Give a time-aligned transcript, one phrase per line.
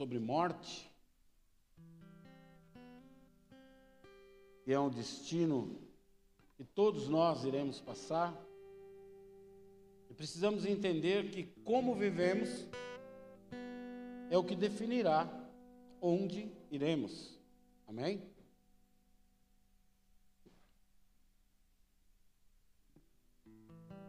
[0.00, 0.90] sobre morte,
[4.64, 5.78] que é um destino
[6.56, 8.34] que todos nós iremos passar,
[10.08, 12.66] e precisamos entender que como vivemos
[14.30, 15.28] é o que definirá
[16.00, 17.38] onde iremos.
[17.86, 18.22] Amém?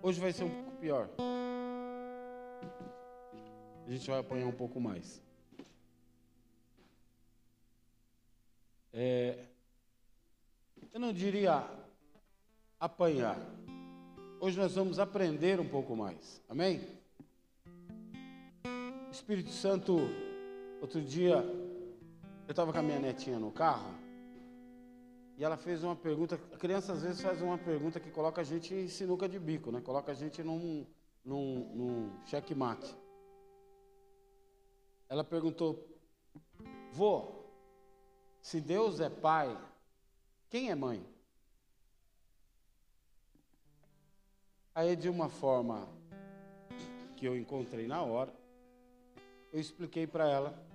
[0.02, 1.10] Hoje vai ser um pouco pior.
[3.86, 5.22] A gente vai apanhar um pouco mais.
[8.94, 9.46] É,
[10.94, 11.66] eu não diria
[12.80, 13.40] apanhar.
[14.40, 16.42] Hoje nós vamos aprender um pouco mais.
[16.50, 16.82] Amém?
[19.12, 19.98] Espírito Santo,
[20.82, 21.36] outro dia,
[22.48, 23.94] eu estava com a minha netinha no carro
[25.38, 26.40] e ela fez uma pergunta.
[26.54, 29.72] A criança às vezes faz uma pergunta que coloca a gente em sinuca de bico,
[29.72, 29.82] né?
[29.82, 30.86] Coloca a gente num,
[31.24, 32.96] num, num checkmate.
[35.10, 35.84] Ela perguntou:
[36.92, 37.41] Vô,
[38.42, 39.58] se Deus é pai,
[40.50, 41.06] quem é mãe?
[44.74, 45.88] Aí, de uma forma
[47.16, 48.34] que eu encontrei na hora,
[49.54, 50.72] eu expliquei para ela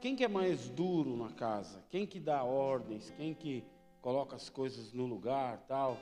[0.00, 3.64] quem que é mais duro na casa, quem que dá ordens, quem que
[4.00, 5.98] coloca as coisas no lugar, tal,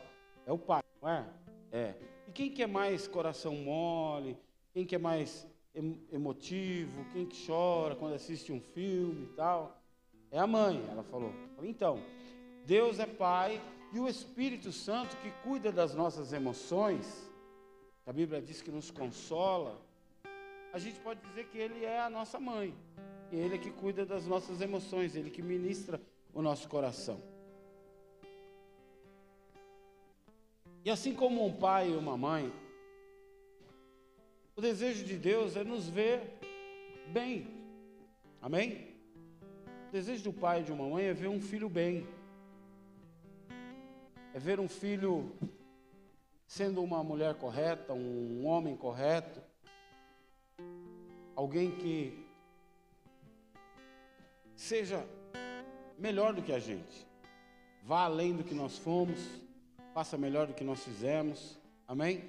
[0.46, 1.26] é o pai, não é?
[1.72, 1.94] É.
[2.28, 4.36] E quem que é mais coração mole,
[4.72, 5.46] quem que é mais
[6.12, 9.80] emotivo, quem que chora quando assiste um filme e tal,
[10.30, 11.32] é a mãe, ela falou.
[11.62, 12.00] Então,
[12.64, 13.60] Deus é pai
[13.92, 17.30] e o Espírito Santo, que cuida das nossas emoções,
[18.06, 19.80] a Bíblia diz que nos consola,
[20.72, 22.74] a gente pode dizer que Ele é a nossa mãe.
[23.30, 26.00] Ele é que cuida das nossas emoções, Ele que ministra
[26.32, 27.20] o nosso coração.
[30.84, 32.52] E assim como um pai e uma mãe,
[34.56, 36.20] o desejo de Deus é nos ver
[37.08, 37.46] bem.
[38.40, 38.94] Amém?
[39.88, 42.06] O desejo do pai e de uma mãe é ver um filho bem
[44.34, 45.32] é ver um filho
[46.44, 49.40] sendo uma mulher correta, um homem correto,
[51.36, 52.26] alguém que
[54.56, 55.06] seja
[55.96, 57.06] melhor do que a gente,
[57.84, 59.20] vá além do que nós fomos,
[59.94, 61.56] faça melhor do que nós fizemos,
[61.86, 62.24] amém?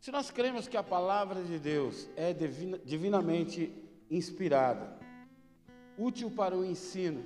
[0.00, 3.70] Se nós cremos que a palavra de Deus é divina, divinamente
[4.10, 4.98] inspirada,
[5.98, 7.22] útil para o ensino,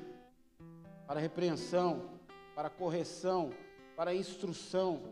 [1.06, 2.18] para repreensão,
[2.52, 3.50] para correção,
[3.94, 5.04] para instrução,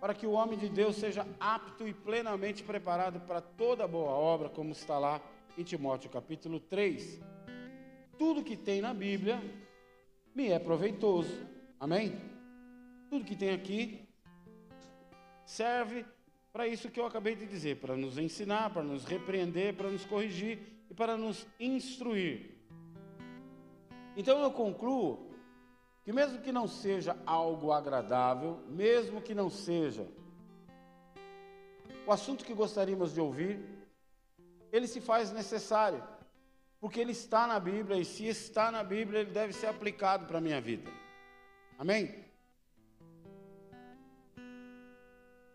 [0.00, 4.48] para que o homem de Deus seja apto e plenamente preparado para toda boa obra,
[4.48, 5.20] como está lá
[5.58, 7.20] em Timóteo capítulo 3.
[8.16, 9.42] Tudo que tem na Bíblia
[10.32, 11.48] me é proveitoso.
[11.80, 12.16] Amém?
[13.10, 14.08] Tudo que tem aqui
[15.44, 16.06] serve
[16.52, 20.04] para isso que eu acabei de dizer, para nos ensinar, para nos repreender, para nos
[20.04, 20.58] corrigir
[20.90, 22.58] e para nos instruir.
[24.14, 25.34] Então eu concluo
[26.04, 30.06] que, mesmo que não seja algo agradável, mesmo que não seja
[32.06, 33.60] o assunto que gostaríamos de ouvir,
[34.72, 36.02] ele se faz necessário,
[36.80, 40.38] porque ele está na Bíblia e, se está na Bíblia, ele deve ser aplicado para
[40.38, 40.90] a minha vida.
[41.78, 42.24] Amém?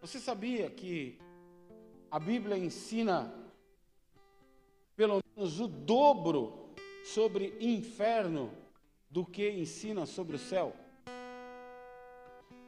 [0.08, 1.20] Você sabia que
[2.10, 3.30] a Bíblia ensina
[4.96, 6.70] pelo menos o dobro
[7.04, 8.50] sobre inferno
[9.12, 10.74] do que ensina sobre o céu.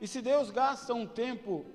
[0.01, 1.65] E se Deus gasta um tempo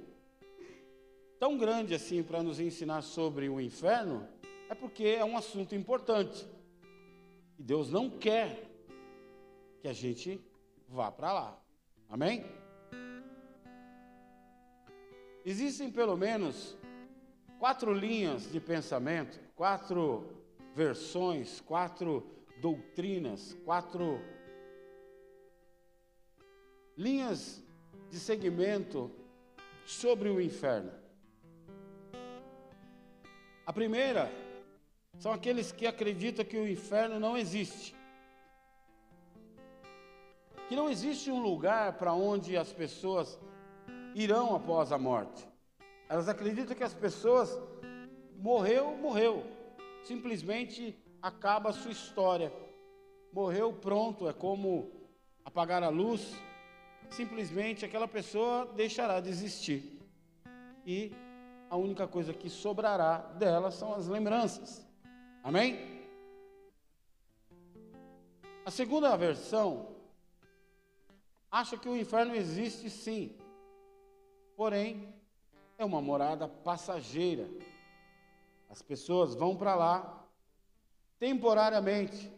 [1.39, 4.29] tão grande assim para nos ensinar sobre o inferno,
[4.69, 6.47] é porque é um assunto importante.
[7.59, 8.71] E Deus não quer
[9.81, 10.39] que a gente
[10.87, 11.59] vá para lá.
[12.07, 12.45] Amém?
[15.45, 16.75] Existem pelo menos
[17.59, 20.43] quatro linhas de pensamento, quatro
[20.75, 22.27] versões, quatro
[22.61, 24.21] doutrinas, quatro
[26.97, 27.63] linhas
[28.09, 29.11] de segmento
[29.85, 30.93] sobre o inferno.
[33.67, 34.31] A primeira
[35.19, 37.95] são aqueles que acreditam que o inferno não existe.
[40.69, 43.39] Que não existe um lugar para onde as pessoas
[44.15, 45.47] irão após a morte.
[46.09, 47.59] Elas acreditam que as pessoas
[48.37, 49.45] morreu, morreu.
[50.05, 52.53] Simplesmente acaba a sua história.
[53.33, 54.91] Morreu, pronto, é como
[55.45, 56.35] apagar a luz.
[57.11, 60.01] Simplesmente aquela pessoa deixará de existir.
[60.87, 61.13] E
[61.71, 64.87] a única coisa que sobrará dela são as lembranças.
[65.43, 66.03] Amém?
[68.65, 69.95] A segunda versão
[71.51, 73.37] acha que o inferno existe sim,
[74.57, 75.15] porém
[75.79, 77.49] é uma morada passageira.
[78.71, 80.27] As pessoas vão para lá
[81.19, 82.33] temporariamente,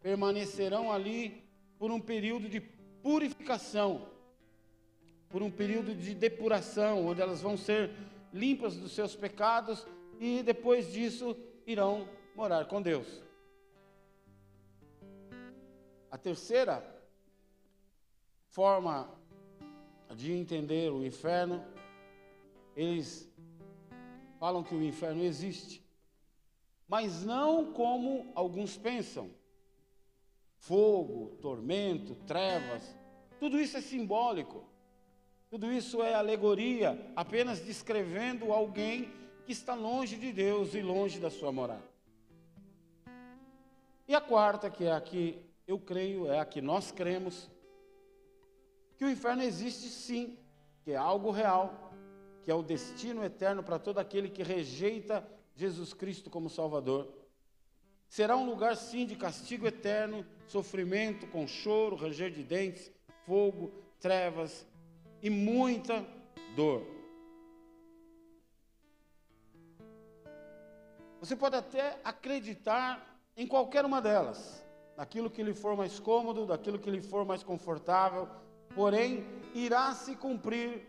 [0.00, 1.44] permanecerão ali
[1.78, 4.08] por um período de purificação,
[5.28, 7.90] por um período de depuração, onde elas vão ser
[8.32, 9.86] limpas dos seus pecados
[10.18, 13.22] e depois disso irão morar com Deus.
[16.10, 16.82] A terceira
[18.48, 19.10] forma
[20.14, 21.64] de entender o inferno,
[22.76, 23.28] eles
[24.38, 25.84] falam que o inferno existe,
[26.88, 29.30] mas não como alguns pensam.
[30.58, 32.96] Fogo, tormento, trevas,
[33.38, 34.64] tudo isso é simbólico.
[35.48, 39.12] Tudo isso é alegoria, apenas descrevendo alguém
[39.44, 41.88] que está longe de Deus e longe da sua morada.
[44.08, 47.48] E a quarta, que é a que eu creio, é a que nós cremos,
[48.96, 50.38] que o inferno existe sim,
[50.82, 51.92] que é algo real,
[52.44, 57.12] que é o destino eterno para todo aquele que rejeita Jesus Cristo como Salvador.
[58.08, 62.90] Será um lugar sim de castigo eterno, sofrimento com choro, ranger de dentes,
[63.26, 64.66] fogo, trevas
[65.20, 66.06] e muita
[66.54, 66.86] dor.
[71.18, 74.64] Você pode até acreditar em qualquer uma delas,
[74.96, 78.28] naquilo que lhe for mais cômodo, daquilo que lhe for mais confortável,
[78.74, 79.24] porém
[79.54, 80.86] irá se cumprir,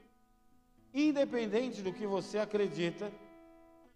[0.94, 3.12] independente do que você acredita,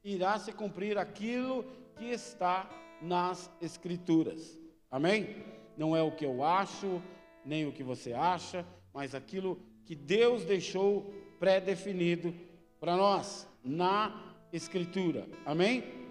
[0.04, 2.69] irá se cumprir aquilo que está
[3.01, 4.60] nas Escrituras.
[4.89, 5.44] Amém?
[5.78, 7.01] Não é o que eu acho,
[7.45, 12.34] nem o que você acha, mas aquilo que Deus deixou pré-definido
[12.80, 15.27] para nós na Escritura.
[15.45, 16.01] Amém?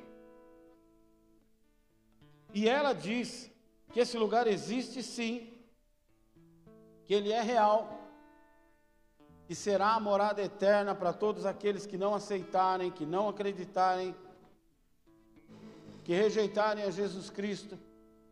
[2.52, 3.50] E ela diz
[3.92, 5.48] que esse lugar existe sim,
[7.10, 8.08] que ele é real,
[9.48, 14.14] e será a morada eterna para todos aqueles que não aceitarem, que não acreditarem,
[16.04, 17.76] que rejeitarem a Jesus Cristo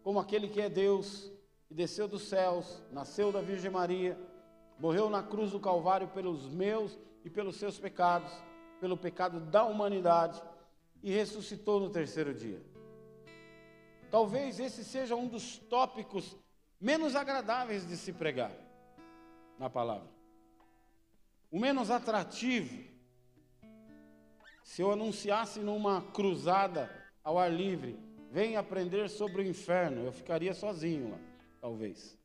[0.01, 1.29] como aquele que é Deus,
[1.67, 4.17] que desceu dos céus, nasceu da Virgem Maria
[4.79, 8.31] morreu na cruz do Calvário pelos meus e pelos seus pecados,
[8.81, 10.41] pelo pecado da humanidade
[11.03, 12.63] e ressuscitou no terceiro dia.
[14.09, 16.37] Talvez esse seja um dos tópicos
[16.81, 18.68] menos agradáveis de se pregar
[19.59, 20.09] na palavra.
[21.51, 22.85] O menos atrativo.
[24.63, 26.91] Se eu anunciasse numa cruzada
[27.25, 27.99] ao ar livre,
[28.31, 31.19] vem aprender sobre o inferno, eu ficaria sozinho lá,
[31.61, 32.19] talvez.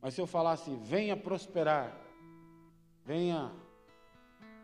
[0.00, 1.96] Mas se eu falasse, venha prosperar,
[3.04, 3.50] venha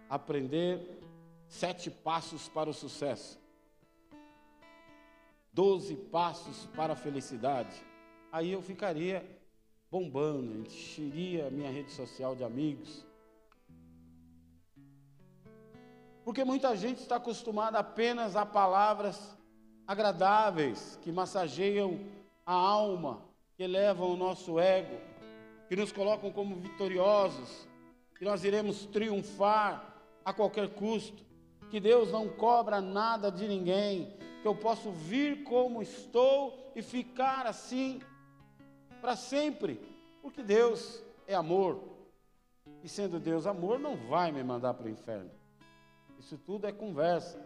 [0.09, 1.01] aprender
[1.47, 3.41] sete passos para o sucesso,
[5.53, 7.83] doze passos para a felicidade,
[8.31, 9.38] aí eu ficaria
[9.91, 13.07] bombando, encheria a minha rede social de amigos.
[16.25, 19.37] Porque muita gente está acostumada apenas a palavras
[19.87, 21.99] agradáveis, que massageiam
[22.45, 23.23] a alma,
[23.57, 25.09] que elevam o nosso ego
[25.69, 27.69] que nos colocam como vitoriosos,
[28.19, 29.95] que nós iremos triunfar
[30.25, 31.23] a qualquer custo,
[31.71, 37.47] que Deus não cobra nada de ninguém, que eu posso vir como estou e ficar
[37.47, 38.01] assim
[39.01, 39.81] para sempre,
[40.23, 41.83] porque Deus é amor.
[42.83, 45.31] E sendo Deus amor, não vai me mandar para o inferno.
[46.19, 47.41] Isso tudo é conversa.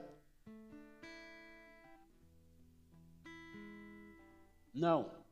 [4.74, 5.22] Não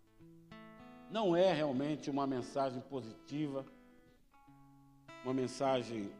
[1.11, 3.67] não é realmente uma mensagem positiva,
[5.25, 6.11] uma mensagem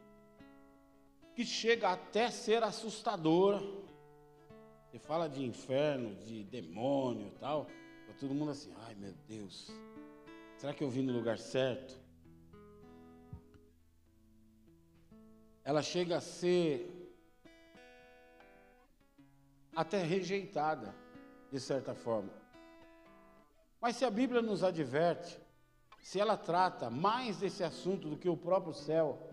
[1.33, 3.61] que chega até ser assustadora.
[4.89, 7.65] Você fala de inferno, de demônio e tal,
[8.05, 9.71] tá todo mundo assim, ai meu Deus,
[10.61, 11.99] será que eu vim no lugar certo?
[15.63, 17.17] Ela chega a ser
[19.75, 20.93] até rejeitada,
[21.51, 22.31] de certa forma.
[23.81, 25.39] Mas se a Bíblia nos adverte,
[25.99, 29.31] se ela trata mais desse assunto do que o próprio céu,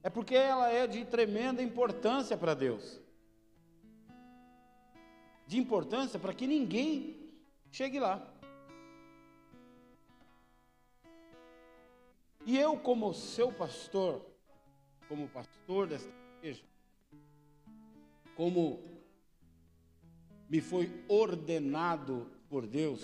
[0.00, 3.00] é porque ela é de tremenda importância para Deus.
[5.44, 7.34] De importância para que ninguém
[7.72, 8.32] chegue lá.
[12.46, 14.24] E eu, como seu pastor,
[15.08, 16.62] como pastor desta igreja,
[18.36, 18.82] como
[20.48, 23.02] me foi ordenado por Deus,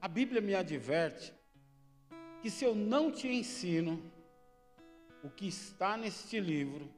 [0.00, 1.34] a Bíblia me adverte
[2.40, 4.02] que se eu não te ensino
[5.22, 6.90] o que está neste livro,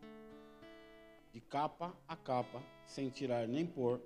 [1.33, 4.01] de capa a capa, sem tirar nem pôr,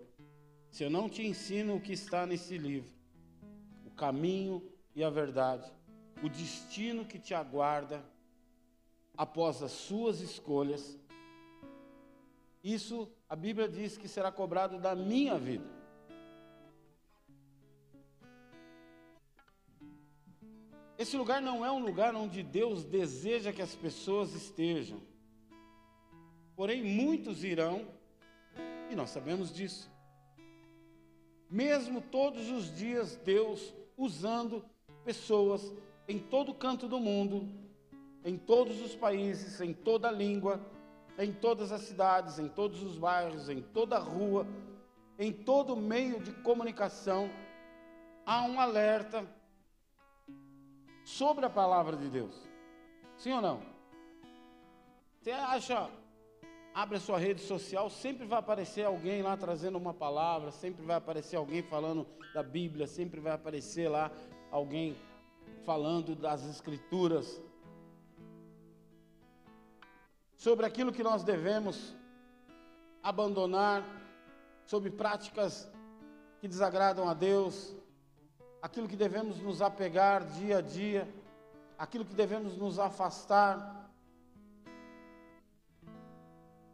[0.71, 2.91] se eu não te ensino o que está nesse livro,
[3.85, 5.71] o caminho e a verdade,
[6.23, 8.05] o destino que te aguarda
[9.17, 10.99] após as suas escolhas,
[12.63, 15.79] isso a Bíblia diz que será cobrado da minha vida.
[20.99, 25.01] Esse lugar não é um lugar onde Deus deseja que as pessoas estejam.
[26.57, 27.87] Porém, muitos irão,
[28.91, 29.89] e nós sabemos disso.
[31.49, 34.65] Mesmo todos os dias, Deus usando
[35.05, 35.73] pessoas
[36.09, 37.47] em todo canto do mundo,
[38.25, 40.59] em todos os países, em toda língua,
[41.19, 44.47] em todas as cidades, em todos os bairros, em toda rua,
[45.19, 47.31] em todo meio de comunicação,
[48.25, 49.27] há um alerta
[51.05, 52.49] sobre a palavra de Deus.
[53.17, 53.61] Sim ou não?
[55.21, 55.91] Você acha,
[56.73, 60.97] abre a sua rede social, sempre vai aparecer alguém lá trazendo uma palavra, sempre vai
[60.97, 64.11] aparecer alguém falando da Bíblia, sempre vai aparecer lá
[64.51, 64.97] alguém
[65.69, 67.43] falando das Escrituras
[70.35, 71.95] sobre aquilo que nós devemos
[73.03, 73.83] abandonar,
[74.65, 75.71] sobre práticas
[76.41, 77.77] que desagradam a Deus,
[78.63, 81.07] aquilo que devemos nos apegar dia a dia,
[81.77, 83.93] aquilo que devemos nos afastar.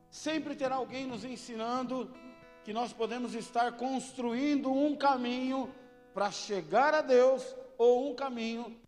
[0.08, 2.14] Sempre terá alguém nos ensinando
[2.62, 5.68] que nós podemos estar construindo um caminho
[6.14, 8.83] para chegar a Deus ou um caminho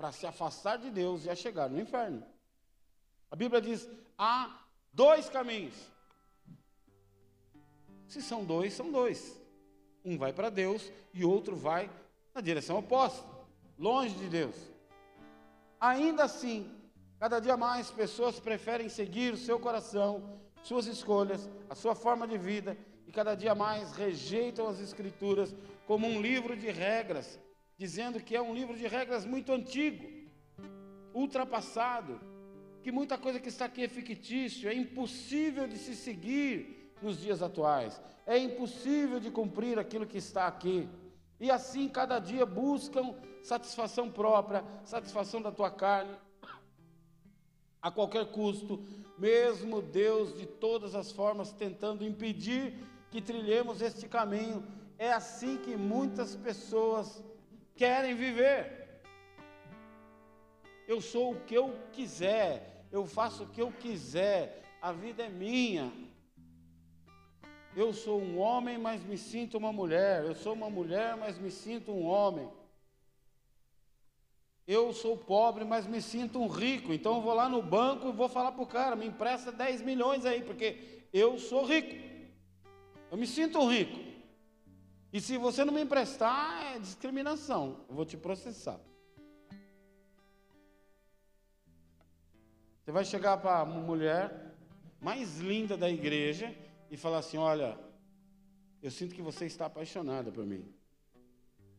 [0.00, 2.24] para se afastar de Deus e a chegar no inferno.
[3.30, 5.74] A Bíblia diz: há dois caminhos.
[8.08, 9.38] Se são dois, são dois.
[10.02, 11.90] Um vai para Deus e outro vai
[12.34, 13.28] na direção oposta,
[13.78, 14.56] longe de Deus.
[15.78, 16.74] Ainda assim,
[17.18, 22.38] cada dia mais pessoas preferem seguir o seu coração, suas escolhas, a sua forma de
[22.38, 22.74] vida
[23.06, 25.54] e cada dia mais rejeitam as Escrituras
[25.86, 27.38] como um livro de regras,
[27.80, 30.06] dizendo que é um livro de regras muito antigo,
[31.14, 32.20] ultrapassado,
[32.82, 37.40] que muita coisa que está aqui é fictício, é impossível de se seguir nos dias
[37.42, 40.86] atuais, é impossível de cumprir aquilo que está aqui.
[41.40, 46.14] E assim, cada dia buscam satisfação própria, satisfação da tua carne,
[47.80, 48.84] a qualquer custo,
[49.16, 52.74] mesmo Deus de todas as formas tentando impedir
[53.10, 54.62] que trilhemos este caminho.
[54.98, 57.24] É assim que muitas pessoas
[57.76, 59.02] querem viver.
[60.86, 65.28] Eu sou o que eu quiser, eu faço o que eu quiser, a vida é
[65.28, 65.92] minha.
[67.76, 70.24] Eu sou um homem, mas me sinto uma mulher.
[70.24, 72.50] Eu sou uma mulher, mas me sinto um homem.
[74.66, 76.92] Eu sou pobre, mas me sinto um rico.
[76.92, 79.82] Então eu vou lá no banco e vou falar para o cara: me empresta 10
[79.82, 81.94] milhões aí, porque eu sou rico.
[83.10, 84.09] Eu me sinto rico.
[85.12, 87.84] E se você não me emprestar, é discriminação.
[87.88, 88.80] Eu vou te processar.
[92.80, 94.54] Você vai chegar para uma mulher
[95.00, 96.54] mais linda da igreja
[96.90, 97.78] e falar assim: Olha,
[98.82, 100.64] eu sinto que você está apaixonada por mim.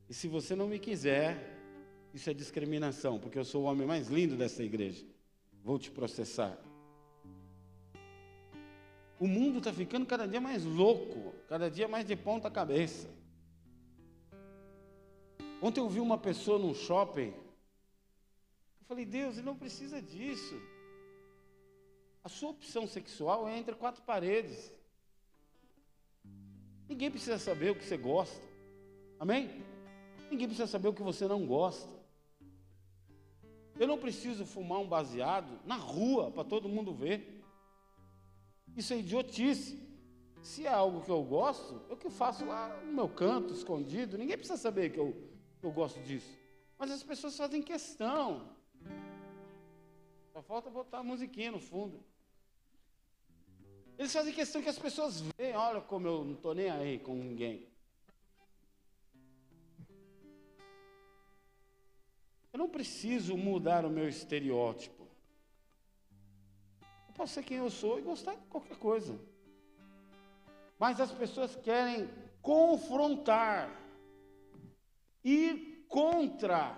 [0.09, 1.57] E se você não me quiser,
[2.13, 5.05] isso é discriminação, porque eu sou o homem mais lindo dessa igreja.
[5.63, 6.57] Vou te processar.
[9.17, 13.20] O mundo está ficando cada dia mais louco, cada dia mais de ponta cabeça.
[15.61, 17.29] Ontem eu vi uma pessoa num shopping.
[18.79, 20.55] Eu falei, Deus, ele não precisa disso.
[22.23, 24.71] A sua opção sexual é entre quatro paredes.
[26.89, 28.41] Ninguém precisa saber o que você gosta.
[29.19, 29.63] Amém?
[30.29, 31.89] Ninguém precisa saber o que você não gosta.
[33.79, 37.43] Eu não preciso fumar um baseado na rua para todo mundo ver.
[38.75, 39.79] Isso é idiotice.
[40.41, 44.17] Se é algo que eu gosto, eu que faço lá no meu canto, escondido.
[44.17, 45.15] Ninguém precisa saber que eu,
[45.61, 46.31] eu gosto disso.
[46.77, 48.49] Mas as pessoas fazem questão.
[50.33, 52.03] Só falta botar a musiquinha no fundo.
[53.97, 57.13] Eles fazem questão que as pessoas veem, olha como eu não estou nem aí com
[57.13, 57.67] ninguém.
[62.51, 65.07] Eu não preciso mudar o meu estereótipo.
[67.07, 69.19] Eu posso ser quem eu sou e gostar de qualquer coisa.
[70.79, 72.09] Mas as pessoas querem
[72.41, 73.69] confrontar,
[75.23, 76.77] ir contra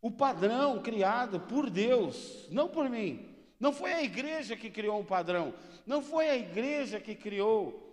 [0.00, 3.28] o padrão criado por Deus, não por mim.
[3.58, 5.54] Não foi a igreja que criou um padrão.
[5.86, 7.90] Não foi a igreja que criou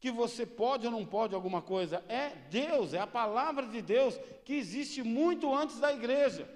[0.00, 2.04] que você pode ou não pode alguma coisa.
[2.08, 6.48] É Deus, é a palavra de Deus que existe muito antes da igreja.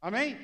[0.00, 0.38] Amém?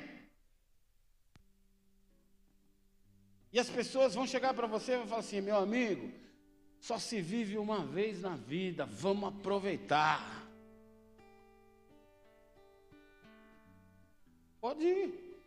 [3.53, 6.11] E as pessoas vão chegar para você e vão falar assim: meu amigo,
[6.83, 10.45] só se vive uma vez na vida, vamos aproveitar.
[14.59, 15.39] Pode ir.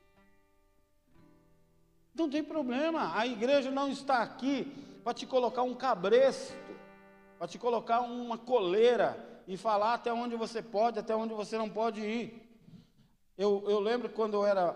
[2.14, 3.14] Não tem problema.
[3.14, 4.64] A igreja não está aqui
[5.04, 6.54] para te colocar um cabresto,
[7.38, 11.68] para te colocar uma coleira e falar até onde você pode, até onde você não
[11.68, 12.50] pode ir.
[13.36, 14.74] Eu, eu lembro quando eu era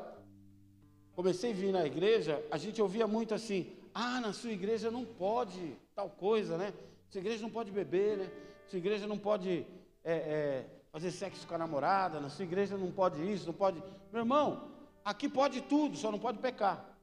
[1.15, 5.07] comecei a vir na igreja, a gente ouvia muito assim: ah, na sua igreja não
[5.07, 6.73] pode tal coisa, né?
[7.11, 8.31] Sua igreja não pode beber, né?
[8.67, 9.67] Sua igreja não pode
[10.03, 13.83] é, é, fazer sexo com a namorada, na sua igreja não pode isso, não pode.
[14.11, 14.71] Meu irmão,
[15.05, 16.97] aqui pode tudo, só não pode pecar.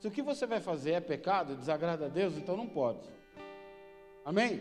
[0.00, 3.06] Se o que você vai fazer é pecado, desagrada a Deus, então não pode.
[4.24, 4.60] Amém?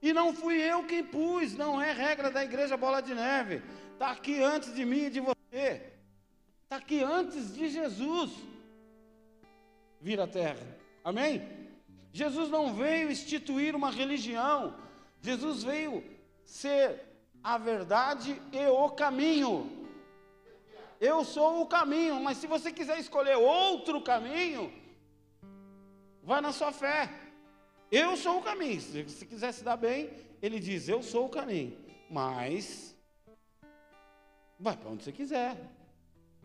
[0.00, 3.60] E não fui eu quem pus, não é regra da igreja Bola de Neve.
[3.92, 5.82] Está aqui antes de mim e de você.
[6.64, 8.30] Está aqui antes de Jesus
[10.00, 10.66] vir à terra.
[11.02, 11.65] Amém?
[12.16, 14.74] Jesus não veio instituir uma religião.
[15.20, 16.02] Jesus veio
[16.46, 17.02] ser
[17.44, 19.86] a verdade e o caminho.
[20.98, 24.72] Eu sou o caminho, mas se você quiser escolher outro caminho,
[26.22, 27.10] vai na sua fé.
[27.90, 28.80] Eu sou o caminho.
[28.80, 31.76] Se quiser se dar bem, ele diz: Eu sou o caminho.
[32.08, 32.96] Mas,
[34.58, 35.54] vai para onde você quiser.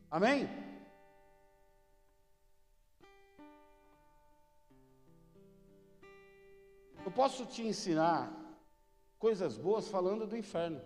[0.09, 0.49] Amém?
[7.05, 8.31] Eu posso te ensinar
[9.17, 10.81] coisas boas falando do inferno.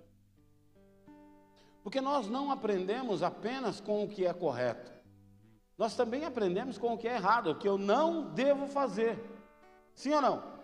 [1.84, 4.92] Porque nós não aprendemos apenas com o que é correto.
[5.78, 9.20] Nós também aprendemos com o que é errado, o que eu não devo fazer.
[9.94, 10.56] Sim ou não?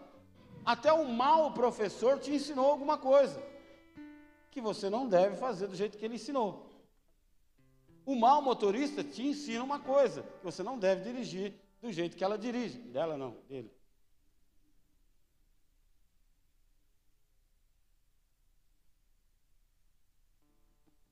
[0.66, 3.42] Até o mau professor te ensinou alguma coisa
[4.50, 6.70] que você não deve fazer do jeito que ele ensinou.
[8.06, 12.24] O mau motorista te ensina uma coisa que você não deve dirigir do jeito que
[12.24, 12.78] ela dirige.
[12.80, 13.72] Dela não, dele.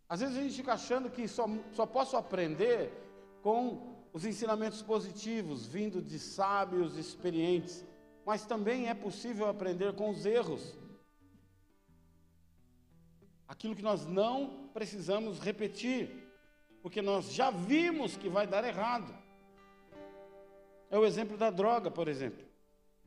[0.10, 2.92] Às vezes a gente fica achando que só, só posso aprender
[3.44, 7.86] com os ensinamentos positivos, vindo de sábios experientes,
[8.26, 10.76] mas também é possível aprender com os erros.
[13.48, 16.28] Aquilo que nós não precisamos repetir,
[16.82, 19.16] porque nós já vimos que vai dar errado.
[20.90, 22.44] É o exemplo da droga, por exemplo.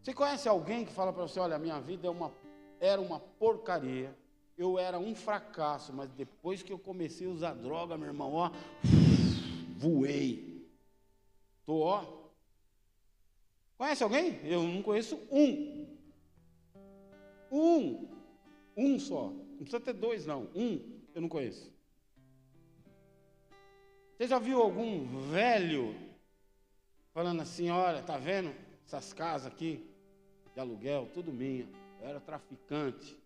[0.00, 2.32] Você conhece alguém que fala para você: olha, minha vida é uma,
[2.78, 4.16] era uma porcaria,
[4.56, 8.50] eu era um fracasso, mas depois que eu comecei a usar droga, meu irmão, ó,
[9.76, 10.66] voei.
[11.64, 12.04] Tô, ó.
[13.76, 14.38] Conhece alguém?
[14.44, 15.86] Eu não conheço um.
[17.50, 18.08] Um.
[18.76, 19.28] Um só.
[19.28, 20.48] Não precisa ter dois, não.
[20.54, 21.70] Um eu não conheço.
[24.16, 25.94] Você já viu algum velho
[27.12, 28.54] falando assim, olha, tá vendo
[28.86, 29.84] essas casas aqui
[30.54, 31.68] de aluguel, tudo minha.
[32.00, 33.21] Eu era traficante.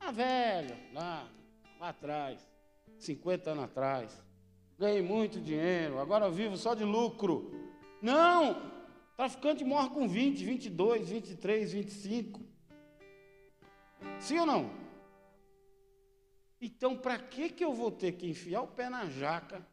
[0.00, 1.28] Ah, velho, lá,
[1.78, 2.40] lá atrás,
[2.98, 4.24] 50 anos atrás.
[4.78, 7.52] Ganhei muito dinheiro, agora vivo só de lucro.
[8.00, 8.70] Não!
[9.14, 12.40] Traficante morre com 20, 22, 23, 25.
[14.18, 14.70] Sim ou não?
[16.58, 19.66] Então, para que, que eu vou ter que enfiar o pé na jaca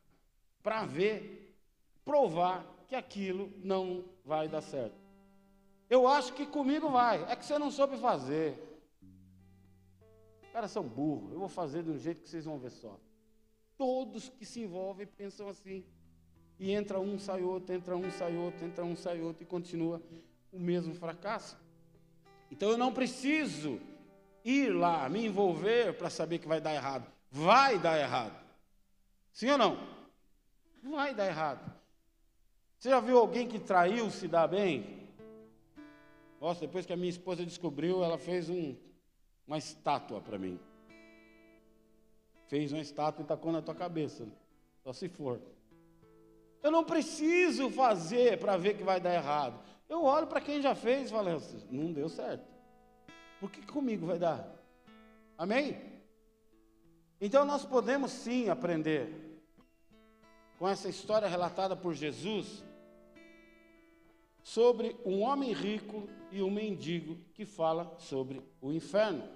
[0.62, 1.58] para ver,
[2.04, 4.98] provar que aquilo não vai dar certo?
[5.90, 8.67] Eu acho que comigo vai, é que você não soube fazer
[10.58, 13.00] caras são burros, eu vou fazer de um jeito que vocês vão ver só.
[13.78, 15.86] Todos que se envolvem pensam assim.
[16.58, 20.02] E entra um, sai outro, entra um, sai outro, entra um, sai outro, e continua
[20.52, 21.56] o mesmo fracasso.
[22.50, 23.80] Então eu não preciso
[24.44, 27.06] ir lá, me envolver para saber que vai dar errado.
[27.30, 28.44] Vai dar errado.
[29.32, 29.78] Sim ou não?
[30.82, 31.72] Vai dar errado.
[32.80, 35.08] Você já viu alguém que traiu se dar bem?
[36.42, 38.76] Nossa, depois que a minha esposa descobriu, ela fez um
[39.48, 40.60] uma estátua para mim.
[42.48, 44.28] Fez uma estátua e tacou na tua cabeça.
[44.84, 45.42] Só se for.
[46.62, 49.60] Eu não preciso fazer para ver que vai dar errado.
[49.88, 51.30] Eu olho para quem já fez e falo,
[51.72, 52.46] não deu certo.
[53.40, 54.50] Por que comigo vai dar?
[55.38, 55.80] Amém?
[57.22, 59.42] Então nós podemos sim aprender
[60.60, 62.64] com essa história relatada por Jesus
[64.48, 69.28] sobre um homem rico e um mendigo que fala sobre o inferno.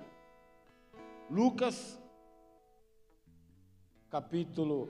[1.29, 2.01] Lucas,
[4.09, 4.87] capítulo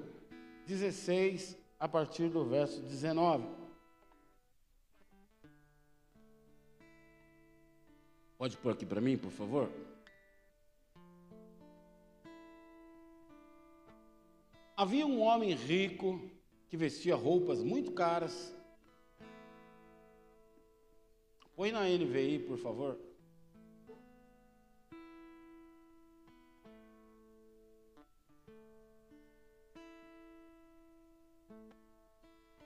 [0.67, 3.47] 16, a partir do verso 19.
[8.37, 9.71] Pode pôr aqui para mim, por favor?
[14.77, 16.21] Havia um homem rico
[16.69, 18.60] que vestia roupas muito caras.
[21.61, 22.97] Põe na NVI, por favor.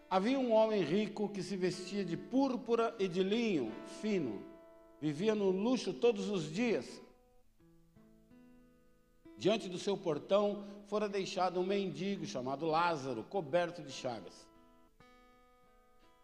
[0.09, 4.41] Havia um homem rico que se vestia de púrpura e de linho fino,
[5.01, 6.87] vivia no luxo todos os dias.
[9.37, 14.47] Diante do seu portão fora deixado um mendigo chamado Lázaro, coberto de chagas.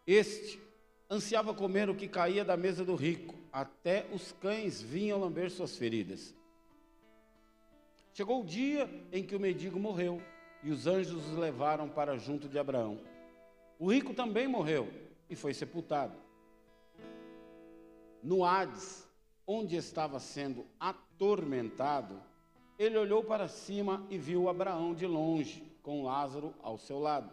[0.06, 0.71] Este
[1.12, 5.76] ansiava comer o que caía da mesa do rico, até os cães vinham lamber suas
[5.76, 6.34] feridas.
[8.14, 10.22] Chegou o dia em que o mendigo morreu
[10.62, 12.98] e os anjos os levaram para junto de Abraão.
[13.78, 14.90] O rico também morreu
[15.28, 16.16] e foi sepultado.
[18.22, 19.06] No Hades,
[19.46, 22.22] onde estava sendo atormentado,
[22.78, 27.30] ele olhou para cima e viu Abraão de longe, com Lázaro ao seu lado.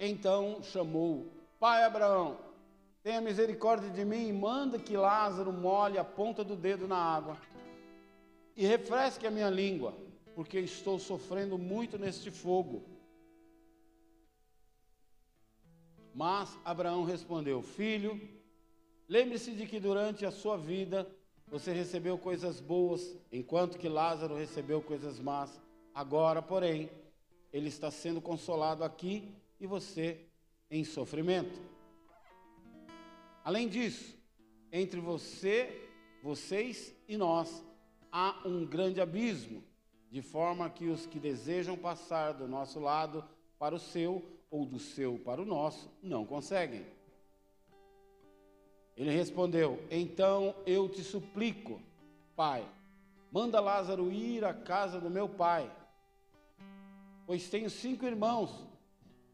[0.00, 2.38] Então chamou: Pai Abraão,
[3.02, 7.36] tenha misericórdia de mim e manda que Lázaro molhe a ponta do dedo na água
[8.56, 9.92] e refresque a minha língua,
[10.36, 12.84] porque estou sofrendo muito neste fogo.
[16.14, 18.20] Mas Abraão respondeu: Filho,
[19.08, 21.10] lembre-se de que durante a sua vida
[21.48, 25.60] você recebeu coisas boas, enquanto que Lázaro recebeu coisas más.
[25.92, 26.88] Agora, porém,
[27.52, 30.27] ele está sendo consolado aqui e você
[30.70, 31.60] em sofrimento.
[33.44, 34.16] Além disso,
[34.70, 35.90] entre você,
[36.22, 37.64] vocês e nós
[38.12, 39.64] há um grande abismo,
[40.10, 43.24] de forma que os que desejam passar do nosso lado
[43.58, 46.86] para o seu ou do seu para o nosso não conseguem.
[48.96, 51.80] Ele respondeu: Então eu te suplico,
[52.34, 52.68] pai,
[53.30, 55.70] manda Lázaro ir à casa do meu pai,
[57.26, 58.67] pois tenho cinco irmãos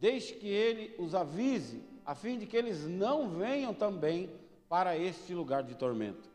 [0.04, 4.30] Deixe que ele os avise, a fim de que eles não venham também
[4.68, 6.28] para este lugar de tormento.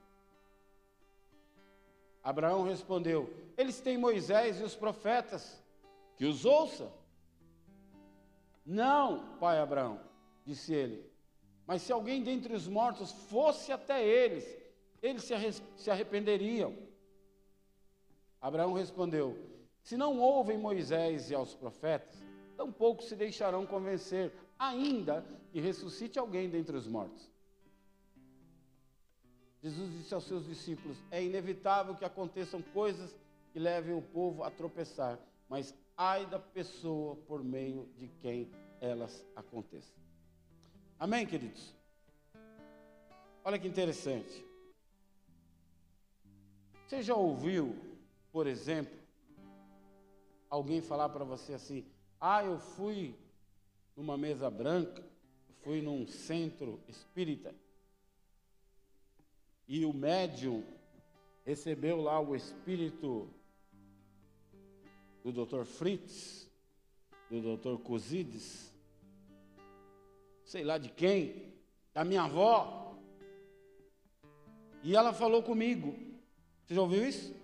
[2.24, 5.64] Abraão respondeu: Eles têm Moisés e os profetas,
[6.18, 6.92] que os ouça.
[8.66, 10.02] Não, pai Abraão,
[10.44, 11.08] disse ele,
[11.68, 14.46] mas se alguém dentre os mortos fosse até eles,
[15.00, 15.30] eles
[15.78, 16.76] se arrependeriam.
[18.42, 19.38] Abraão respondeu:
[19.84, 22.29] Se não ouvem Moisés e aos profetas,
[22.60, 27.32] tampouco se deixarão convencer, ainda que ressuscite alguém dentre os mortos.
[29.64, 33.16] Jesus disse aos seus discípulos: É inevitável que aconteçam coisas
[33.54, 35.18] que levem o povo a tropeçar,
[35.48, 39.96] mas ai da pessoa por meio de quem elas aconteçam.
[41.00, 41.74] Amém, queridos?
[43.42, 44.46] Olha que interessante.
[46.86, 47.74] Você já ouviu,
[48.34, 49.00] por exemplo,
[50.50, 51.86] alguém falar para você assim:
[52.20, 53.16] ah, eu fui
[53.96, 55.04] numa mesa branca,
[55.64, 57.54] fui num centro espírita,
[59.68, 60.64] e o médium
[61.46, 63.30] recebeu lá o espírito
[65.24, 65.64] do Dr.
[65.64, 66.50] Fritz,
[67.30, 67.82] do Dr.
[67.84, 68.74] Cosides,
[70.44, 71.54] sei lá de quem,
[71.94, 72.98] da minha avó.
[74.82, 75.96] E ela falou comigo.
[76.66, 77.36] Você já ouviu isso?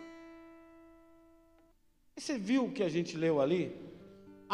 [2.17, 3.85] E você viu o que a gente leu ali?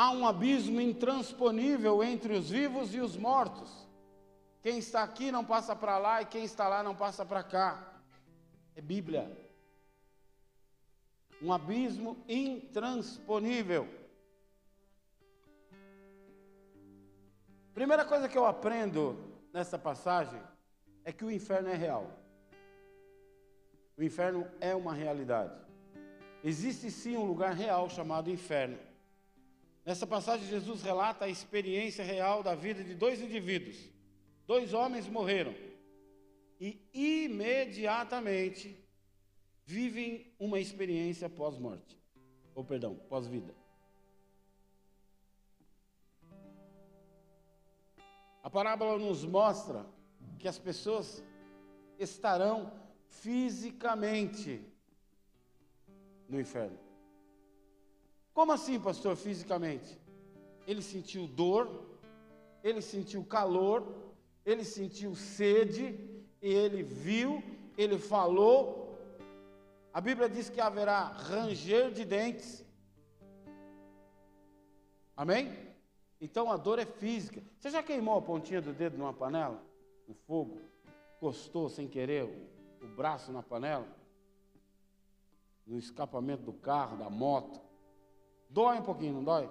[0.02, 3.88] Há um abismo intransponível entre os vivos e os mortos.
[4.64, 8.02] Quem está aqui não passa para lá e quem está lá não passa para cá.
[8.76, 9.32] É Bíblia.
[11.40, 13.88] Um abismo intransponível.
[17.72, 20.42] Primeira coisa que eu aprendo nessa passagem
[21.06, 22.10] é que o inferno é real.
[23.96, 25.54] O inferno é uma realidade.
[26.44, 28.90] Existe sim um lugar real chamado inferno.
[29.86, 33.78] Nessa passagem, Jesus relata a experiência real da vida de dois indivíduos.
[34.46, 35.56] Dois homens morreram
[36.60, 38.78] e imediatamente
[39.65, 41.98] vivem uma experiência pós-morte,
[42.54, 43.56] ou perdão, pós-vida.
[48.44, 49.86] A parábola nos mostra
[50.38, 51.24] que as pessoas
[51.98, 52.72] estarão
[53.08, 54.65] fisicamente
[56.28, 56.78] no inferno.
[58.41, 59.99] Como assim, pastor, fisicamente?
[60.65, 61.99] Ele sentiu dor,
[62.63, 63.86] ele sentiu calor,
[64.43, 65.86] ele sentiu sede,
[66.41, 67.43] ele viu,
[67.77, 68.97] ele falou.
[69.93, 72.65] A Bíblia diz que haverá ranger de dentes.
[75.15, 75.56] Amém?
[76.19, 77.43] Então a dor é física.
[77.60, 79.63] Você já queimou a pontinha do dedo numa panela?
[80.08, 80.60] O fogo
[81.15, 83.88] encostou sem querer o, o braço na panela?
[85.63, 87.69] No escapamento do carro, da moto?
[88.52, 89.50] Dói um pouquinho, não dói?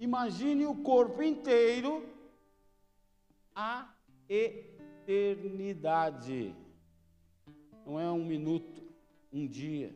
[0.00, 2.08] Imagine o corpo inteiro
[3.54, 3.94] a
[5.06, 6.56] eternidade.
[7.84, 8.82] Não é um minuto,
[9.30, 9.94] um dia.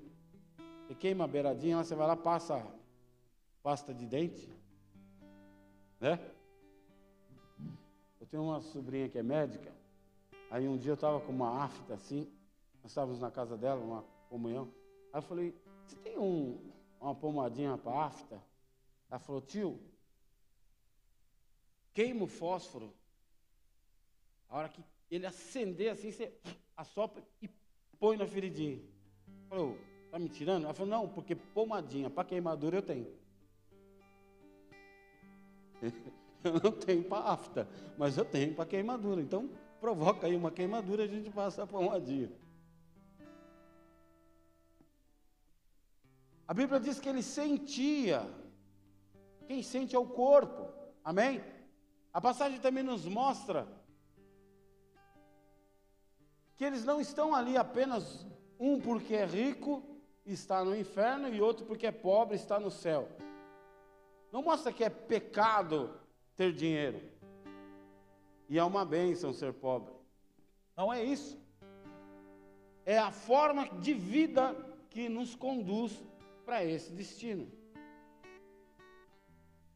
[0.86, 2.64] Você queima a beiradinha, você vai lá, passa
[3.62, 4.48] pasta de dente,
[5.98, 6.20] né?
[8.20, 9.72] Eu tenho uma sobrinha que é médica.
[10.50, 12.30] Aí um dia eu estava com uma afta assim,
[12.80, 14.68] nós estávamos na casa dela, uma comunhão.
[15.12, 15.52] Aí eu falei,
[15.84, 16.65] você tem um,
[17.00, 18.42] uma pomadinha para afta?
[19.10, 19.80] Ela falou, tio,
[21.94, 22.92] queima o fósforo.
[24.48, 26.32] A hora que ele acender assim, você
[26.76, 27.48] assopra e
[27.98, 28.80] põe na feridinha.
[29.48, 29.78] Falou,
[30.10, 30.64] tá me tirando?
[30.64, 33.06] Ela falou, não, porque pomadinha para queimadura eu tenho.
[36.42, 39.20] eu não tenho para afta, mas eu tenho para queimadura.
[39.20, 42.30] Então, provoca aí uma queimadura, a gente passa a pomadinha.
[46.48, 48.22] A Bíblia diz que ele sentia.
[49.46, 50.72] Quem sente é o corpo.
[51.04, 51.42] Amém?
[52.12, 53.66] A passagem também nos mostra
[56.56, 58.26] que eles não estão ali apenas
[58.58, 59.82] um porque é rico
[60.24, 63.08] está no inferno e outro porque é pobre está no céu.
[64.32, 66.00] Não mostra que é pecado
[66.34, 67.00] ter dinheiro.
[68.48, 69.92] E é uma bênção ser pobre.
[70.76, 71.38] Não é isso.
[72.84, 74.54] É a forma de vida
[74.90, 76.02] que nos conduz
[76.46, 77.50] para esse destino.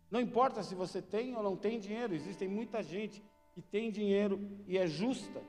[0.09, 4.41] Não importa se você tem ou não tem dinheiro, existem muita gente que tem dinheiro
[4.67, 5.43] e é justa,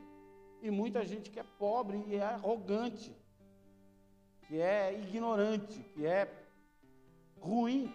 [0.62, 3.16] e muita gente que é pobre e é arrogante,
[4.48, 6.32] que é ignorante, que é
[7.40, 7.92] ruim.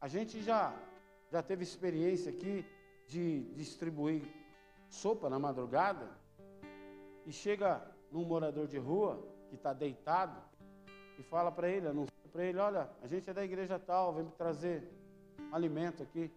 [0.00, 0.74] A gente já,
[1.30, 2.64] já teve experiência aqui
[3.06, 4.22] de distribuir
[4.88, 6.08] sopa na madrugada
[7.26, 10.51] e chega num morador de rua que está deitado
[11.18, 14.24] e fala para ele, anuncia para ele, olha, a gente é da igreja tal, vem
[14.24, 14.82] me trazer
[15.52, 16.30] alimento aqui.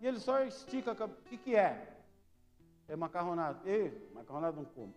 [0.00, 1.96] E ele só estica, o que, que é?
[2.86, 3.68] É macarronado.
[3.68, 4.94] Ei, macarronado não como.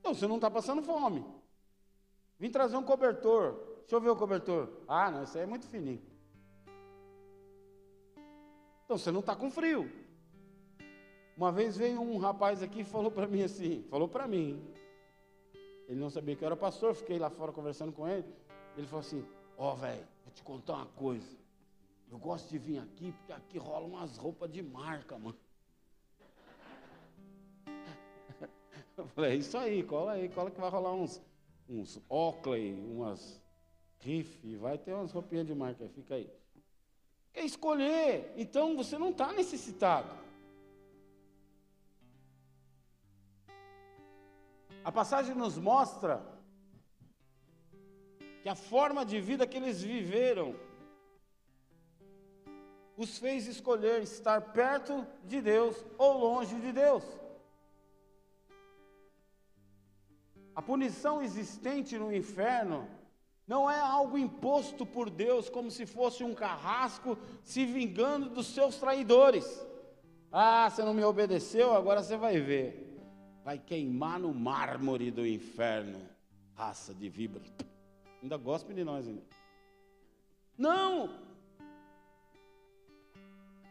[0.00, 1.24] Então, você não está passando fome.
[2.38, 3.54] Vim trazer um cobertor.
[3.80, 4.68] Deixa eu ver o cobertor.
[4.86, 6.02] Ah, não, esse aí é muito fininho.
[8.84, 9.90] Então, você não está com frio.
[11.36, 14.60] Uma vez veio um rapaz aqui e falou para mim assim, falou para mim,
[15.88, 18.26] ele não sabia que eu era pastor, fiquei lá fora conversando com ele.
[18.76, 19.24] Ele falou assim:
[19.56, 21.38] Ó, oh, velho, vou te contar uma coisa.
[22.10, 25.38] Eu gosto de vir aqui porque aqui rola umas roupas de marca, mano.
[28.96, 31.22] Eu falei: É isso aí, cola aí, cola que vai rolar uns,
[31.66, 33.42] uns Oakley, umas
[34.00, 36.30] Riff, vai ter umas roupinhas de marca, fica aí.
[37.32, 40.27] Quer escolher, então você não está necessitado.
[44.88, 46.26] A passagem nos mostra
[48.42, 50.56] que a forma de vida que eles viveram
[52.96, 57.04] os fez escolher estar perto de Deus ou longe de Deus.
[60.54, 62.88] A punição existente no inferno
[63.46, 68.76] não é algo imposto por Deus como se fosse um carrasco se vingando dos seus
[68.76, 69.46] traidores.
[70.32, 72.87] Ah, você não me obedeceu, agora você vai ver
[73.48, 76.06] vai queimar no mármore do inferno,
[76.54, 77.42] raça de vibra.
[78.22, 79.22] Ainda gosta de nós ainda.
[80.58, 81.18] Não!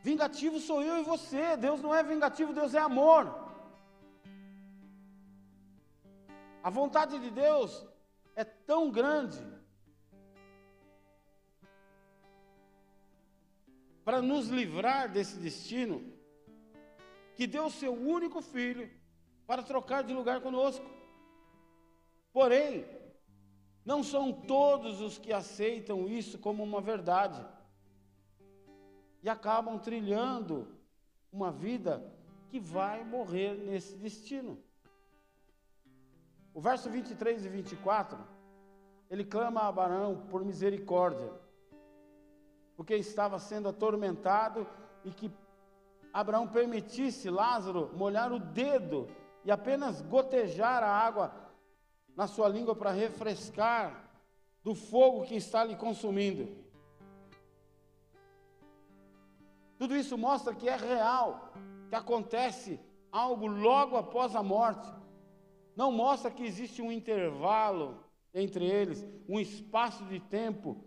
[0.01, 1.55] Vingativo sou eu e você.
[1.57, 3.31] Deus não é vingativo, Deus é amor.
[6.63, 7.85] A vontade de Deus
[8.35, 9.45] é tão grande
[14.03, 16.03] para nos livrar desse destino
[17.35, 18.96] que deu seu único filho
[19.47, 20.85] para trocar de lugar conosco.
[22.33, 22.85] Porém,
[23.85, 27.43] não são todos os que aceitam isso como uma verdade
[29.23, 30.67] e acabam trilhando
[31.31, 32.13] uma vida
[32.49, 34.61] que vai morrer nesse destino.
[36.53, 38.17] O verso 23 e 24,
[39.09, 41.31] ele clama a Abraão por misericórdia,
[42.75, 44.67] porque estava sendo atormentado
[45.05, 45.31] e que
[46.11, 49.07] Abraão permitisse Lázaro molhar o dedo
[49.47, 51.33] e apenas gotejar a água
[52.17, 54.11] na sua língua para refrescar
[54.61, 56.49] do fogo que está lhe consumindo.
[59.77, 61.53] Tudo isso mostra que é real,
[61.87, 62.77] que acontece
[63.09, 64.85] algo logo após a morte.
[65.77, 70.83] Não mostra que existe um intervalo entre eles, um espaço de tempo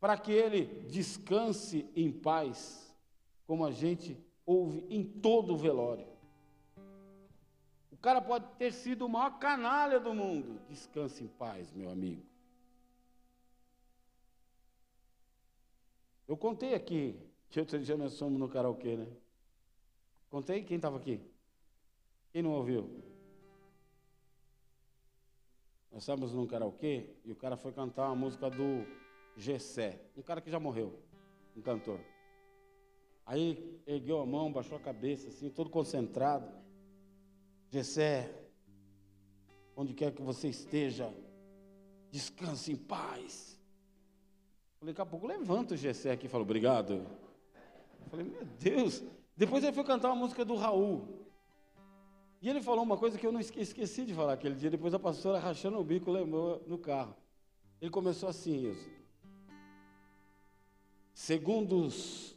[0.00, 2.92] para que ele descanse em paz,
[3.46, 6.15] como a gente ouve em todo o velório.
[7.96, 10.60] O cara pode ter sido o maior canalha do mundo.
[10.68, 12.22] Descanse em paz, meu amigo.
[16.28, 19.08] Eu contei aqui, que outro dia nós fomos no karaokê, né?
[20.28, 21.22] Contei quem estava aqui?
[22.32, 23.02] Quem não ouviu?
[25.90, 28.86] Nós estávamos num karaokê e o cara foi cantar uma música do
[29.38, 31.02] Gessé, um cara que já morreu.
[31.56, 31.98] um cantor.
[33.24, 36.65] Aí ergueu a mão, baixou a cabeça, assim, todo concentrado.
[37.68, 38.32] Gessé,
[39.76, 41.12] onde quer que você esteja,
[42.10, 43.58] descanse em paz.
[44.78, 47.06] Falei, daqui a pouco levanta o Gessé aqui e falou, obrigado.
[48.08, 49.02] Falei, meu Deus.
[49.36, 51.26] Depois ele foi cantar uma música do Raul.
[52.40, 54.70] E ele falou uma coisa que eu não esqueci de falar aquele dia.
[54.70, 57.16] Depois a pastora rachando o bico lembrou no carro.
[57.80, 58.88] Ele começou assim, isso.
[61.12, 62.36] Segundo os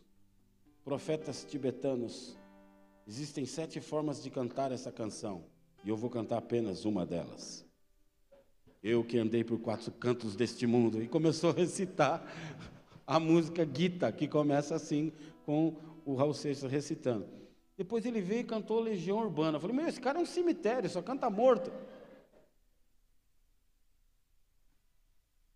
[0.83, 2.38] profetas tibetanos,
[3.09, 5.43] existem sete formas de cantar essa canção.
[5.83, 7.65] E eu vou cantar apenas uma delas.
[8.83, 11.01] Eu que andei por quatro cantos deste mundo.
[11.01, 12.23] E começou a recitar
[13.07, 15.11] a música Gita, que começa assim,
[15.43, 17.27] com o Raul Seixas recitando.
[17.75, 19.57] Depois ele veio e cantou Legião Urbana.
[19.57, 21.71] Eu falei, meu, esse cara é um cemitério, só canta morto.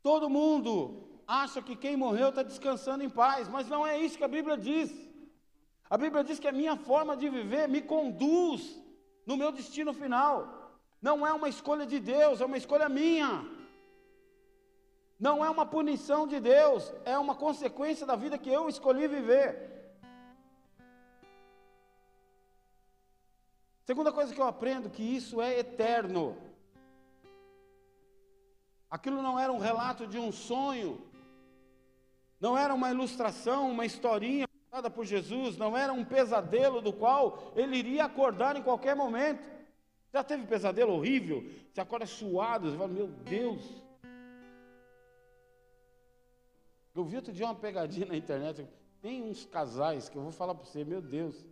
[0.01, 4.23] Todo mundo acha que quem morreu está descansando em paz, mas não é isso que
[4.23, 5.12] a Bíblia diz.
[5.93, 8.61] A Bíblia diz que a minha forma de viver me conduz
[9.27, 10.35] no meu destino final.
[10.99, 13.45] Não é uma escolha de Deus, é uma escolha minha.
[15.19, 19.47] Não é uma punição de Deus, é uma consequência da vida que eu escolhi viver.
[23.83, 26.35] Segunda coisa que eu aprendo, que isso é eterno.
[28.89, 30.99] Aquilo não era um relato de um sonho,
[32.39, 37.53] não era uma ilustração, uma historinha contada por Jesus, não era um pesadelo do qual
[37.55, 39.47] ele iria acordar em qualquer momento.
[40.11, 41.47] Já teve pesadelo horrível?
[41.71, 43.61] Você acorda suado, você fala, meu Deus.
[46.95, 48.67] Eu vi outro dia uma pegadinha na internet.
[48.99, 51.45] Tem uns casais que eu vou falar para você, meu Deus.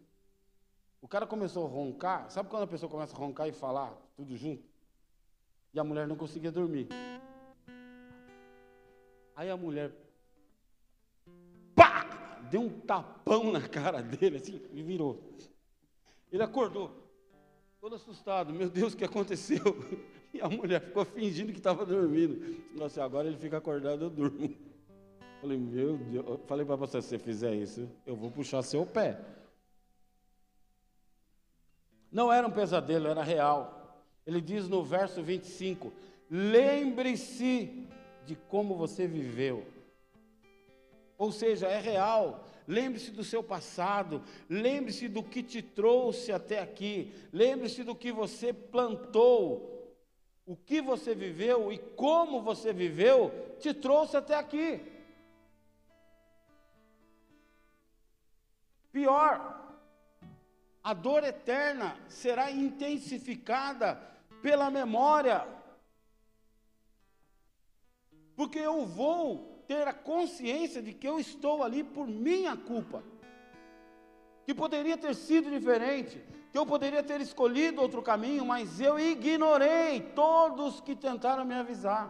[0.99, 2.27] O cara começou a roncar.
[2.31, 4.67] Sabe quando a pessoa começa a roncar e falar tudo junto?
[5.75, 6.87] E a mulher não conseguia dormir.
[9.35, 9.91] Aí a mulher
[12.51, 15.23] deu um tapão na cara dele assim e virou.
[16.31, 16.91] Ele acordou,
[17.79, 18.53] todo assustado.
[18.53, 19.63] Meu Deus, o que aconteceu?
[20.33, 22.63] E a mulher ficou fingindo que estava dormindo.
[22.73, 24.55] Nossa, agora ele fica acordado, eu durmo.
[25.41, 26.39] Falei, meu Deus.
[26.47, 29.19] Falei para você, se você fizer isso, eu vou puxar seu pé.
[32.09, 34.05] Não era um pesadelo, era real.
[34.25, 35.91] Ele diz no verso 25:
[36.29, 37.89] Lembre-se
[38.25, 39.65] de como você viveu.
[41.21, 42.47] Ou seja, é real.
[42.67, 48.51] Lembre-se do seu passado, lembre-se do que te trouxe até aqui, lembre-se do que você
[48.51, 49.95] plantou,
[50.47, 54.81] o que você viveu e como você viveu te trouxe até aqui.
[58.91, 59.77] Pior,
[60.83, 63.93] a dor eterna será intensificada
[64.41, 65.47] pela memória.
[68.35, 73.01] Porque eu vou ter a consciência de que eu estou ali por minha culpa.
[74.45, 80.01] Que poderia ter sido diferente, que eu poderia ter escolhido outro caminho, mas eu ignorei
[80.13, 82.05] todos que tentaram me avisar.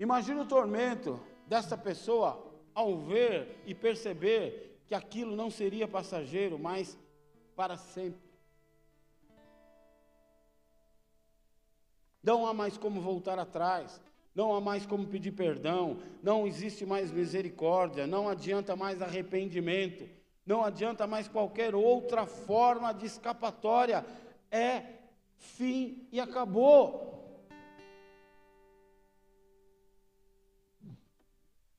[0.00, 2.30] Imagina o tormento dessa pessoa
[2.74, 6.98] ao ver e perceber que aquilo não seria passageiro, mas
[7.54, 8.25] para sempre.
[12.26, 13.98] Não há mais como voltar atrás,
[14.34, 20.06] não há mais como pedir perdão, não existe mais misericórdia, não adianta mais arrependimento,
[20.44, 24.04] não adianta mais qualquer outra forma de escapatória.
[24.50, 24.82] É
[25.38, 27.14] fim e acabou.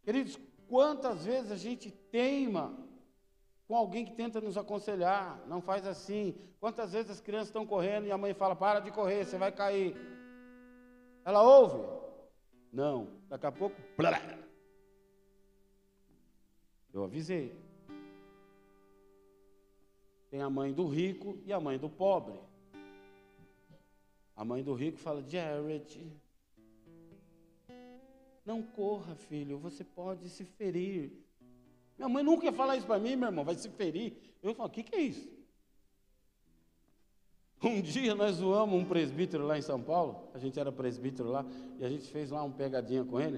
[0.04, 2.78] Queridos, Quantas vezes a gente teima
[3.68, 6.36] com alguém que tenta nos aconselhar, não faz assim.
[6.60, 9.52] Quantas vezes as crianças estão correndo e a mãe fala: para de correr, você vai
[9.52, 9.96] cair.
[11.28, 11.86] Ela ouve?
[12.72, 13.10] Não.
[13.28, 14.18] Daqui a pouco, blá.
[16.94, 17.54] eu avisei.
[20.32, 22.40] Tem a mãe do rico e a mãe do pobre.
[24.38, 26.10] A mãe do rico fala: Jared,
[28.46, 31.12] não corra, filho, você pode se ferir.
[31.98, 34.16] Minha mãe nunca ia falar isso para mim, meu irmão, vai se ferir.
[34.42, 35.37] Eu falo, o que, que é isso?
[37.62, 41.46] Um dia nós zoamos um presbítero lá em São Paulo, a gente era presbítero lá,
[41.80, 43.38] e a gente fez lá uma pegadinha com ele.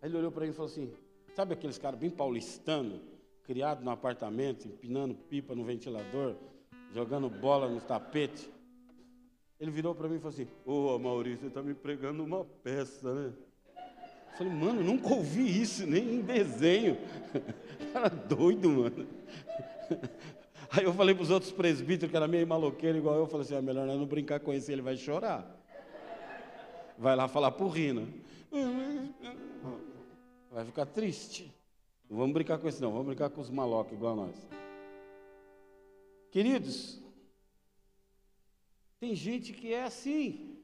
[0.00, 0.90] Aí ele olhou para mim e falou assim:
[1.34, 3.00] Sabe aqueles caras bem paulistanos,
[3.44, 6.36] criados no apartamento, empinando pipa no ventilador,
[6.94, 8.50] jogando bola no tapete?
[9.60, 12.44] Ele virou para mim e falou assim: Ô oh, Maurício, você está me pregando uma
[12.44, 13.32] peça, né?
[14.38, 16.96] Falei, mano, nunca ouvi isso, nem em desenho.
[17.92, 19.06] Era doido, mano.
[20.70, 23.54] Aí eu falei para os outros presbíteros, que era meio maloqueiro igual eu, falei assim,
[23.54, 25.58] é melhor não brincar com esse, ele vai chorar.
[26.98, 28.06] vai lá falar por Rina.
[30.50, 31.54] Vai ficar triste.
[32.08, 32.90] Não vamos brincar com isso, não.
[32.90, 34.48] Vamos brincar com os malocos igual nós.
[36.30, 37.02] Queridos,
[39.00, 40.58] tem gente que é assim.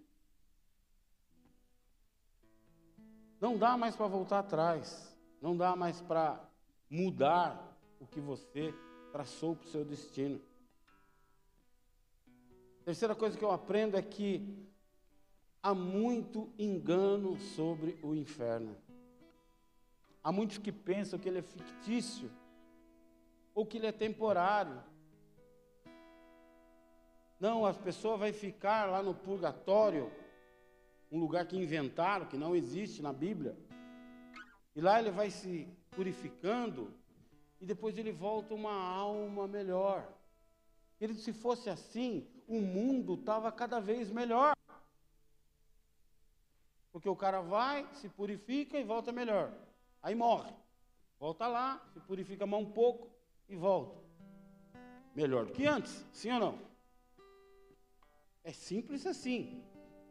[3.40, 5.16] Não dá mais para voltar atrás.
[5.40, 6.42] Não dá mais para
[6.90, 8.74] mudar o que você
[9.14, 10.40] traçou para o seu destino.
[12.84, 14.66] Terceira coisa que eu aprendo é que
[15.62, 18.76] há muito engano sobre o inferno.
[20.20, 22.28] Há muitos que pensam que ele é fictício
[23.54, 24.82] ou que ele é temporário.
[27.38, 30.10] Não, as pessoas vão ficar lá no purgatório,
[31.08, 33.56] um lugar que inventaram, que não existe na Bíblia.
[34.74, 36.92] E lá ele vai se purificando
[37.64, 40.06] e depois ele volta uma alma melhor.
[41.00, 44.54] Ele, se fosse assim, o mundo estava cada vez melhor.
[46.92, 49.50] Porque o cara vai, se purifica e volta melhor.
[50.02, 50.52] Aí morre.
[51.18, 53.08] Volta lá, se purifica mais um pouco
[53.48, 53.98] e volta.
[55.14, 56.58] Melhor do que antes, sim ou não?
[58.44, 59.64] É simples assim.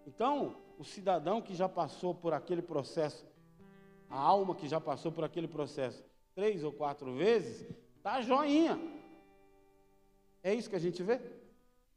[0.08, 3.24] Então, o cidadão que já passou por aquele processo,
[4.10, 6.04] a alma que já passou por aquele processo
[6.36, 7.68] três ou quatro vezes,
[8.02, 8.80] tá joinha.
[10.42, 11.22] É isso que a gente vê?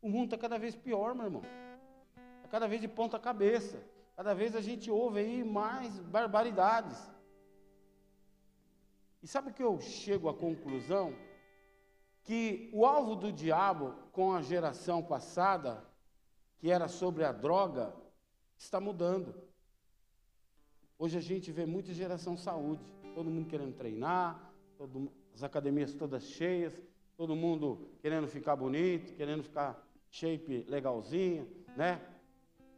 [0.00, 1.42] O mundo está cada vez pior, meu irmão.
[2.36, 3.82] Está cada vez de ponta cabeça.
[4.14, 6.98] Cada vez a gente ouve aí mais barbaridades.
[9.22, 11.14] E sabe o que eu chego à conclusão?
[12.22, 15.84] Que o alvo do diabo com a geração passada,
[16.58, 17.94] que era sobre a droga,
[18.56, 19.34] está mudando.
[20.98, 22.82] Hoje a gente vê muita geração saúde,
[23.16, 26.78] todo mundo querendo treinar, todo, as academias todas cheias,
[27.16, 31.98] todo mundo querendo ficar bonito, querendo ficar shape legalzinho, né?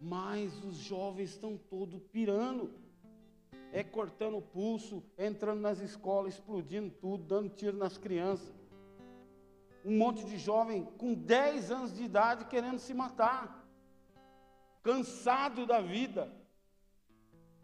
[0.01, 2.71] Mas os jovens estão todos pirando.
[3.73, 8.55] É cortando o pulso, é entrando nas escolas, explodindo tudo, dando tiro nas crianças.
[9.85, 13.69] Um monte de jovem com 10 anos de idade querendo se matar.
[14.85, 16.33] Cansado da vida.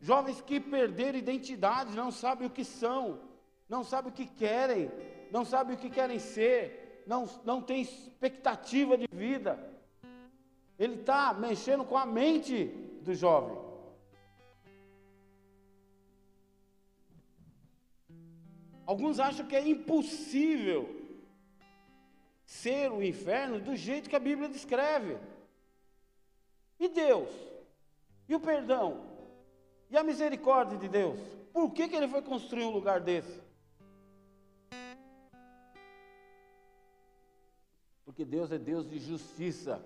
[0.09, 3.21] Jovens que perderam identidade, não sabem o que são,
[3.67, 4.91] não sabem o que querem,
[5.31, 9.53] não sabem o que querem ser, não, não tem expectativa de vida.
[10.79, 12.67] Ele está mexendo com a mente
[13.01, 13.57] do jovem.
[18.85, 20.83] Alguns acham que é impossível
[22.45, 25.17] ser o inferno do jeito que a Bíblia descreve.
[26.79, 27.31] E Deus?
[28.29, 29.14] E o perdão?
[29.91, 31.19] E a misericórdia de Deus?
[31.53, 33.43] Por que, que ele foi construir um lugar desse?
[38.05, 39.85] Porque Deus é Deus de justiça.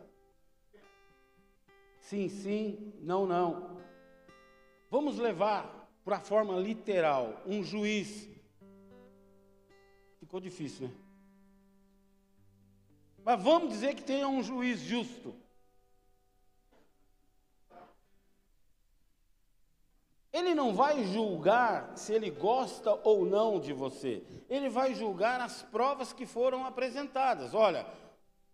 [2.01, 3.79] Sim, sim, não, não.
[4.91, 7.43] Vamos levar para a forma literal.
[7.47, 8.29] Um juiz.
[10.19, 10.95] Ficou difícil, né?
[13.25, 15.35] Mas vamos dizer que tenha um juiz justo.
[20.33, 24.23] Ele não vai julgar se ele gosta ou não de você.
[24.49, 27.55] Ele vai julgar as provas que foram apresentadas.
[27.55, 27.87] Olha,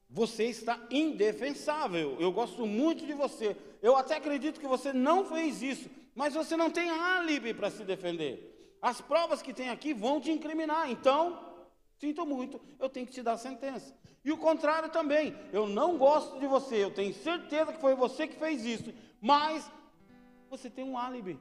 [0.09, 2.16] você está indefensável.
[2.20, 3.57] Eu gosto muito de você.
[3.83, 7.83] Eu até acredito que você não fez isso, mas você não tem álibi para se
[7.83, 8.77] defender.
[8.81, 10.89] As provas que tem aqui vão te incriminar.
[10.91, 11.41] Então,
[11.99, 13.97] sinto muito, eu tenho que te dar sentença.
[14.25, 15.37] E o contrário também.
[15.53, 16.77] Eu não gosto de você.
[16.77, 19.68] Eu tenho certeza que foi você que fez isso, mas
[20.49, 21.39] você tem um álibi.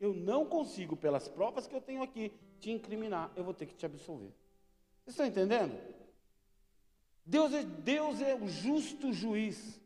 [0.00, 3.32] Eu não consigo, pelas provas que eu tenho aqui, te incriminar.
[3.34, 4.32] Eu vou ter que te absolver.
[5.04, 5.76] Vocês estão entendendo?
[7.24, 9.80] Deus é, Deus é o justo juiz.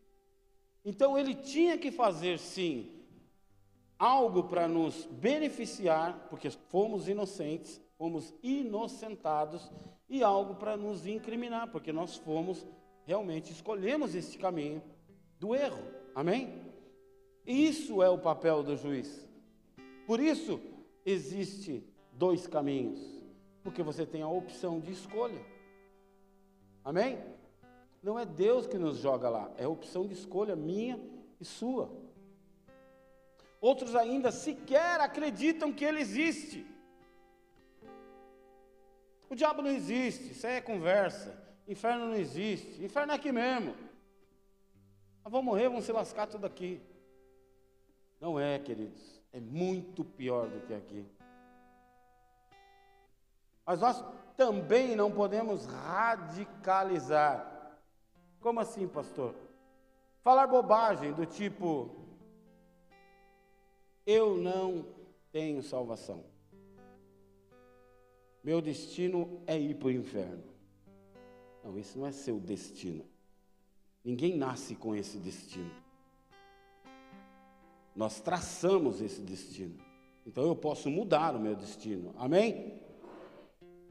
[0.84, 2.90] Então ele tinha que fazer sim
[3.98, 9.70] algo para nos beneficiar, porque fomos inocentes, fomos inocentados,
[10.08, 12.66] e algo para nos incriminar, porque nós fomos
[13.06, 14.82] realmente escolhemos esse caminho
[15.38, 15.82] do erro.
[16.14, 16.62] Amém?
[17.46, 19.26] Isso é o papel do juiz.
[20.06, 20.60] Por isso
[21.04, 23.00] existe dois caminhos,
[23.62, 25.44] porque você tem a opção de escolha.
[26.84, 27.18] Amém?
[28.02, 31.00] Não é Deus que nos joga lá, é opção de escolha minha
[31.40, 31.90] e sua.
[33.60, 36.66] Outros ainda sequer acreditam que ele existe.
[39.30, 41.40] O diabo não existe, isso aí é conversa.
[41.66, 43.74] Inferno não existe, inferno é aqui mesmo.
[45.24, 46.82] Nós vamos morrer, vamos se lascar tudo aqui.
[48.20, 51.06] Não é, queridos, é muito pior do que aqui.
[53.64, 54.04] Mas nós
[54.36, 57.78] também não podemos radicalizar.
[58.40, 59.34] Como assim, pastor?
[60.22, 61.90] Falar bobagem do tipo:
[64.06, 64.86] eu não
[65.30, 66.24] tenho salvação.
[68.42, 70.42] Meu destino é ir para o inferno.
[71.62, 73.06] Não, esse não é seu destino.
[74.04, 75.81] Ninguém nasce com esse destino.
[77.94, 79.78] Nós traçamos esse destino.
[80.26, 82.14] Então eu posso mudar o meu destino.
[82.16, 82.80] Amém?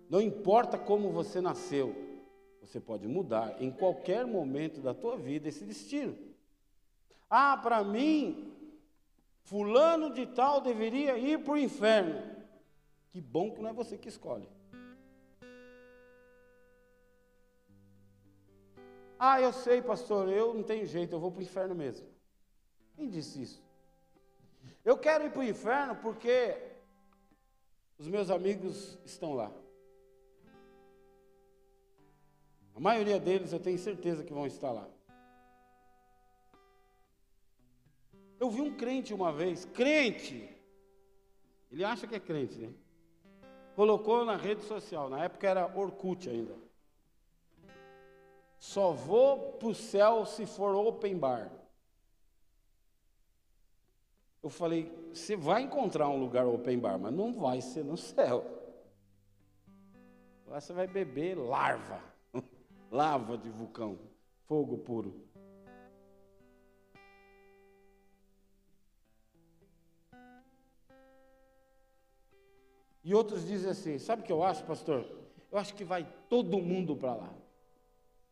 [0.10, 1.96] Não importa como você nasceu,
[2.60, 6.18] você pode mudar em qualquer momento da tua vida esse destino.
[7.30, 8.54] Ah, para mim,
[9.44, 12.22] fulano de tal deveria ir para o inferno.
[13.10, 14.50] Que bom que não é você que escolhe.
[19.18, 22.08] Ah, eu sei, pastor, eu não tenho jeito, eu vou para o inferno mesmo.
[22.96, 23.71] Quem disse isso?
[24.84, 26.58] Eu quero ir para o inferno porque
[27.98, 29.52] os meus amigos estão lá.
[32.76, 34.88] A maioria deles eu tenho certeza que vão estar lá.
[38.40, 40.50] Eu vi um crente uma vez, crente,
[41.72, 42.74] ele acha que é crente, né?
[43.76, 46.56] Colocou na rede social, na época era Orkut ainda.
[48.58, 51.52] Só vou para o céu se for open bar.
[54.44, 58.44] Eu falei, você vai encontrar um lugar open bar, mas não vai ser no céu.
[60.48, 62.02] Lá você vai beber larva,
[62.92, 64.00] lava de vulcão,
[64.48, 65.30] fogo puro.
[73.04, 75.06] E outros dizem assim: sabe o que eu acho, pastor?
[75.52, 77.34] Eu acho que vai todo mundo para lá.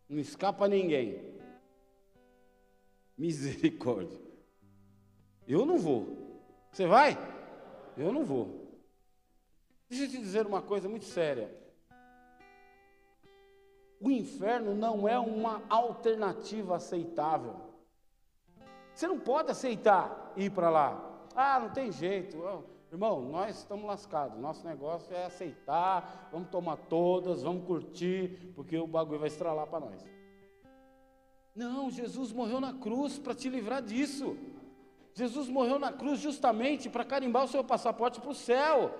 [0.07, 1.37] Não escapa ninguém.
[3.17, 4.28] Misericórdia.
[5.49, 6.15] Eu não vou.
[6.71, 7.17] Você vai?
[7.97, 8.69] Eu não vou.
[9.89, 11.51] Deixa eu te dizer uma coisa muito séria.
[13.99, 17.55] O inferno não é uma alternativa aceitável.
[18.93, 21.27] Você não pode aceitar ir para lá.
[21.35, 22.37] Ah, não tem jeito.
[22.91, 24.39] Irmão, nós estamos lascados.
[24.39, 29.79] Nosso negócio é aceitar, vamos tomar todas, vamos curtir, porque o bagulho vai estralar para
[29.79, 30.05] nós.
[31.55, 34.37] Não, Jesus morreu na cruz para te livrar disso.
[35.13, 38.93] Jesus morreu na cruz justamente para carimbar o seu passaporte para o céu.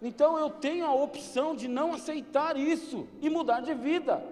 [0.00, 4.22] Então eu tenho a opção de não aceitar isso e mudar de vida.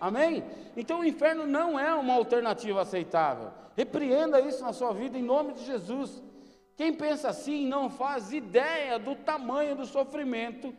[0.00, 0.44] Amém?
[0.76, 3.50] Então o inferno não é uma alternativa aceitável.
[3.76, 6.22] Repreenda isso na sua vida em nome de Jesus.
[6.76, 10.74] Quem pensa assim não faz ideia do tamanho do sofrimento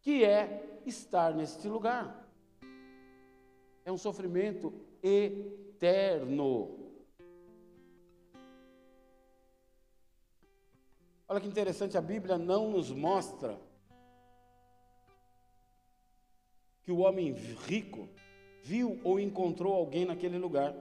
[0.00, 2.26] que é estar neste lugar.
[3.84, 4.72] É um sofrimento
[5.02, 6.81] eterno.
[11.32, 13.58] Olha que interessante, a Bíblia não nos mostra
[16.82, 17.32] que o homem
[17.66, 18.06] rico
[18.62, 20.74] viu ou encontrou alguém naquele lugar.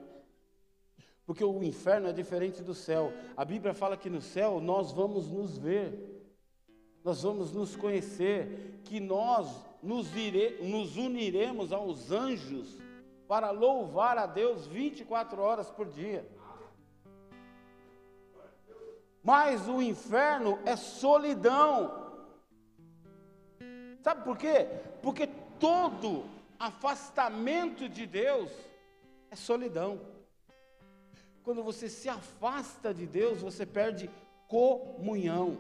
[1.26, 3.14] Porque o inferno é diferente do céu.
[3.38, 6.22] A Bíblia fala que no céu nós vamos nos ver,
[7.02, 9.47] nós vamos nos conhecer, que nós
[9.82, 12.78] nos, ire, nos uniremos aos anjos
[13.26, 16.30] para louvar a Deus 24 horas por dia.
[19.24, 22.11] Mas o inferno é solidão.
[24.01, 24.67] Sabe por quê?
[25.01, 25.28] Porque
[25.59, 26.26] todo
[26.59, 28.51] afastamento de Deus
[29.30, 29.99] é solidão.
[31.43, 34.09] Quando você se afasta de Deus, você perde
[34.47, 35.57] comunhão.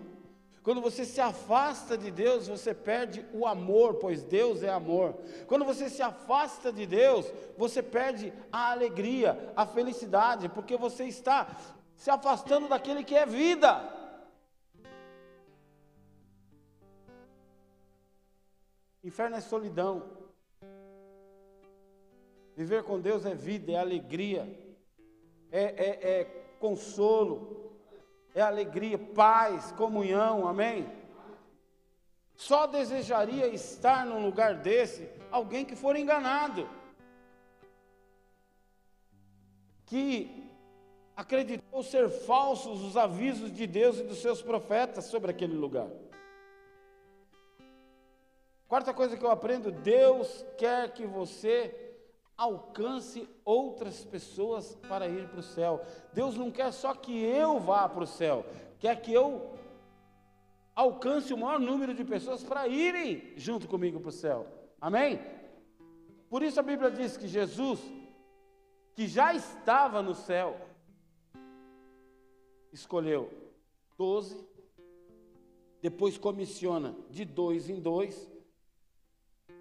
[0.63, 5.15] Quando você se afasta de Deus, você perde o amor, pois Deus é amor.
[5.47, 7.25] Quando você se afasta de Deus,
[7.57, 11.47] você perde a alegria, a felicidade, porque você está
[12.01, 13.69] se afastando daquele que é vida.
[19.03, 20.01] Inferno é solidão.
[22.55, 24.43] Viver com Deus é vida, é alegria
[25.51, 26.23] é, é, é
[26.59, 27.71] consolo,
[28.33, 30.91] é alegria, paz, comunhão, amém?
[32.33, 36.67] Só desejaria estar num lugar desse alguém que for enganado,
[39.85, 40.40] que
[41.15, 45.87] acreditou ser falsos os avisos de Deus e dos seus profetas sobre aquele lugar.
[48.67, 51.91] Quarta coisa que eu aprendo: Deus quer que você
[52.37, 55.81] alcance outras pessoas para ir para o céu.
[56.13, 58.45] Deus não quer só que eu vá para o céu,
[58.79, 59.51] quer que eu
[60.73, 64.47] alcance o maior número de pessoas para irem junto comigo para o céu.
[64.79, 65.19] Amém?
[66.29, 67.79] Por isso a Bíblia diz que Jesus,
[68.95, 70.57] que já estava no céu,
[72.71, 73.29] escolheu
[73.97, 74.37] doze,
[75.81, 78.29] depois comissiona de dois em dois,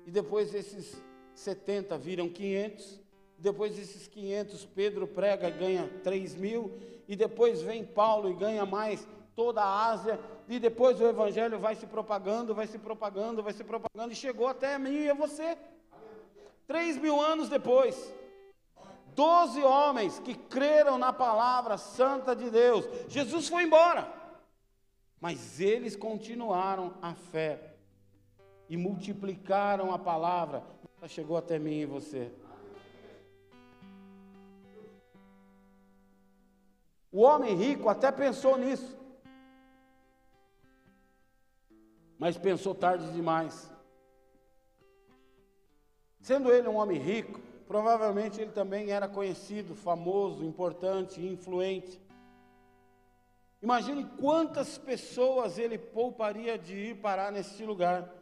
[0.06, 1.02] e depois esses
[1.34, 3.00] 70 viram 500,
[3.38, 9.06] depois desses 500 Pedro prega ganha 3 mil, e depois vem Paulo e ganha mais
[9.34, 13.64] toda a Ásia, e depois o Evangelho vai se propagando, vai se propagando, vai se
[13.64, 15.56] propagando, e chegou até mim e a você.
[16.66, 18.12] Três mil anos depois,
[19.14, 24.12] doze homens que creram na palavra santa de Deus, Jesus foi embora,
[25.20, 27.74] mas eles continuaram a fé
[28.68, 30.62] e multiplicaram a palavra,
[31.06, 32.32] chegou até mim e você.
[37.12, 38.96] O homem rico até pensou nisso,
[42.16, 43.68] mas pensou tarde demais.
[46.20, 47.40] Sendo ele um homem rico,
[47.70, 52.02] provavelmente ele também era conhecido, famoso, importante, influente.
[53.62, 58.12] Imagine quantas pessoas ele pouparia de ir parar nesse lugar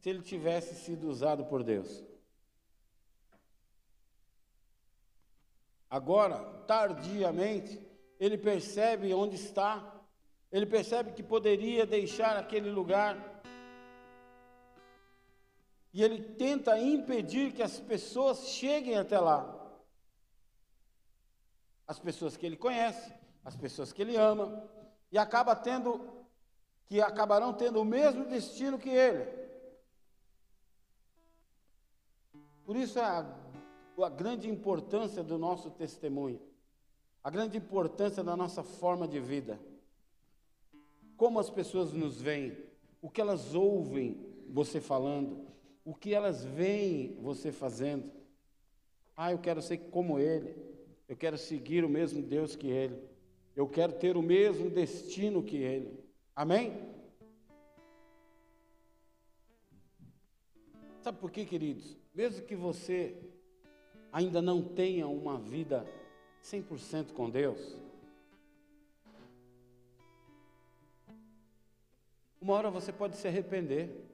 [0.00, 2.02] se ele tivesse sido usado por Deus.
[5.90, 7.78] Agora, tardiamente,
[8.18, 10.00] ele percebe onde está,
[10.50, 13.42] ele percebe que poderia deixar aquele lugar,
[15.94, 19.58] e ele tenta impedir que as pessoas cheguem até lá.
[21.86, 24.68] As pessoas que ele conhece, as pessoas que ele ama,
[25.10, 26.26] e acaba tendo,
[26.84, 29.24] que acabarão tendo o mesmo destino que ele.
[32.66, 33.26] Por isso é a,
[34.02, 36.40] a grande importância do nosso testemunho
[37.24, 39.58] a grande importância da nossa forma de vida.
[41.16, 42.54] Como as pessoas nos veem,
[43.00, 45.46] o que elas ouvem você falando,
[45.84, 48.10] o que elas veem você fazendo.
[49.16, 50.56] Ah, eu quero ser como ele,
[51.08, 52.98] eu quero seguir o mesmo Deus que ele,
[53.54, 56.02] eu quero ter o mesmo destino que ele.
[56.34, 56.72] Amém?
[61.00, 61.96] Sabe por quê, queridos?
[62.14, 63.14] Mesmo que você
[64.10, 65.86] ainda não tenha uma vida
[66.42, 67.78] 100% com Deus?
[72.40, 74.13] Uma hora você pode se arrepender.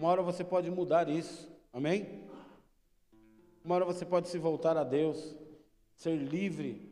[0.00, 1.46] Uma hora você pode mudar isso.
[1.70, 2.24] Amém?
[3.62, 5.36] Uma hora você pode se voltar a Deus,
[5.94, 6.90] ser livre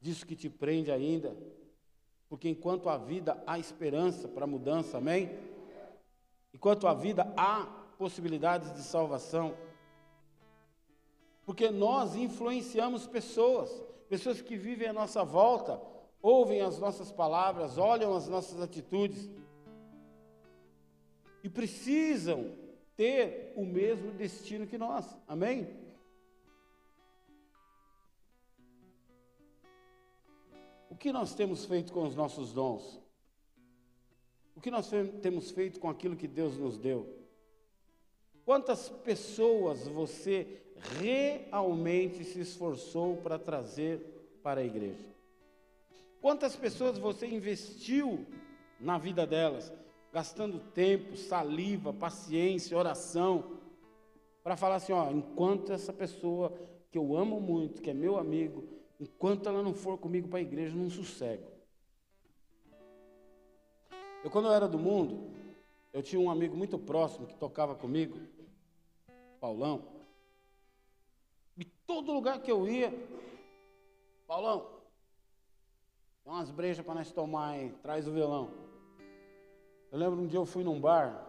[0.00, 1.36] disso que te prende ainda.
[2.28, 4.98] Porque enquanto há vida, há esperança para mudança.
[4.98, 5.28] Amém?
[6.54, 7.64] Enquanto há vida, há
[7.98, 9.56] possibilidades de salvação.
[11.44, 13.72] Porque nós influenciamos pessoas,
[14.08, 15.82] pessoas que vivem à nossa volta,
[16.22, 19.28] ouvem as nossas palavras, olham as nossas atitudes
[21.42, 22.54] e precisam
[22.96, 25.06] ter o mesmo destino que nós.
[25.26, 25.68] Amém?
[30.90, 33.00] O que nós temos feito com os nossos dons?
[34.54, 34.90] O que nós
[35.22, 37.08] temos feito com aquilo que Deus nos deu?
[38.44, 40.60] Quantas pessoas você
[40.98, 44.00] realmente se esforçou para trazer
[44.42, 45.06] para a igreja?
[46.20, 48.26] Quantas pessoas você investiu
[48.78, 49.72] na vida delas,
[50.12, 53.58] gastando tempo, saliva, paciência, oração,
[54.42, 56.52] para falar assim: ó, enquanto essa pessoa
[56.90, 58.64] que eu amo muito, que é meu amigo,
[58.98, 61.48] enquanto ela não for comigo para a igreja, não sossego.
[64.22, 65.30] Eu, quando eu era do mundo,
[65.92, 68.18] eu tinha um amigo muito próximo que tocava comigo,
[69.40, 69.82] Paulão.
[71.56, 72.92] E todo lugar que eu ia,
[74.26, 74.80] Paulão,
[76.22, 78.69] tem umas brejas para nós tomar aí, traz o violão.
[79.90, 81.26] Eu lembro um dia eu fui num bar,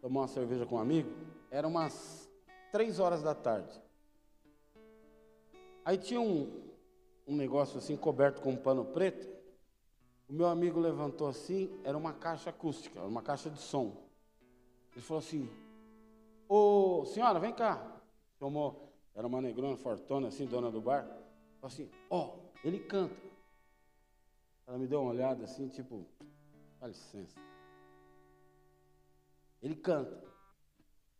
[0.00, 1.10] tomar uma cerveja com um amigo,
[1.50, 2.30] era umas
[2.70, 3.82] três horas da tarde.
[5.84, 6.62] Aí tinha um,
[7.26, 9.28] um negócio assim coberto com um pano preto.
[10.28, 13.96] O meu amigo levantou assim, era uma caixa acústica, uma caixa de som.
[14.92, 15.50] Ele falou assim:
[16.48, 18.00] Ô senhora, vem cá.
[18.38, 21.04] Tomou, era uma negrona fortuna, assim, dona do bar.
[21.60, 23.14] Falou assim: Ó, oh, ele canta.
[24.66, 26.06] Ela me deu uma olhada assim, tipo,
[26.84, 27.40] dá licença.
[29.62, 30.22] Ele canta.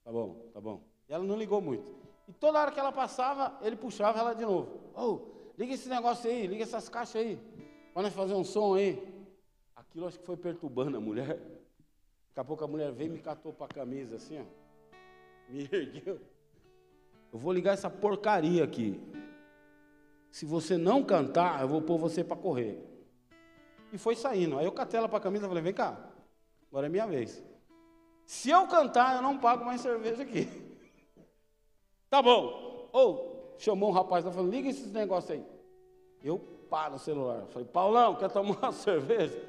[0.04, 0.82] Tá bom, tá bom.
[1.08, 1.94] E ela não ligou muito.
[2.28, 4.80] E toda hora que ela passava, ele puxava ela de novo.
[4.94, 7.38] Oh, liga esse negócio aí, liga essas caixas aí.
[7.92, 9.02] Para nós fazer um som aí.
[9.74, 11.38] Aquilo acho que foi perturbando a mulher.
[12.28, 14.44] Daqui a pouco a mulher veio e me catou para a camisa assim, ó.
[15.48, 16.20] Me ergueu.
[17.32, 19.00] Eu vou ligar essa porcaria aqui.
[20.30, 22.93] Se você não cantar, eu vou pôr você para correr.
[23.94, 24.58] E foi saindo.
[24.58, 25.96] Aí eu catei ela para a camisa e falei: vem cá,
[26.68, 27.40] agora é minha vez.
[28.26, 30.48] Se eu cantar, eu não pago mais cerveja aqui.
[32.10, 32.88] tá bom.
[32.92, 35.46] Ou chamou um rapaz lá falando: liga esses negócios aí.
[36.20, 37.46] Eu para o celular.
[37.50, 39.40] Falei, Paulão, quer tomar uma cerveja?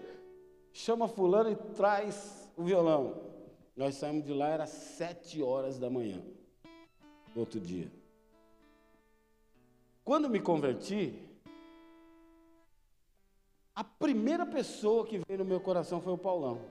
[0.72, 3.24] Chama fulano e traz o violão.
[3.76, 6.22] Nós saímos de lá, era sete horas da manhã,
[7.36, 7.92] outro dia.
[10.04, 11.25] Quando me converti,
[13.76, 16.62] A primeira pessoa que veio no meu coração foi o Paulão.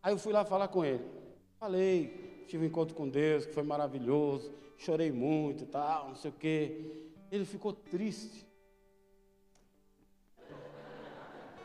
[0.00, 1.04] Aí eu fui lá falar com ele.
[1.58, 6.30] Falei, tive um encontro com Deus, que foi maravilhoso, chorei muito e tal, não sei
[6.30, 7.10] o quê.
[7.32, 8.46] Ele ficou triste.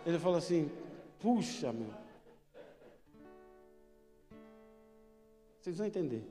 [0.03, 0.71] Ele falou assim:
[1.19, 1.93] puxa, meu.
[5.59, 6.23] Vocês vão entender.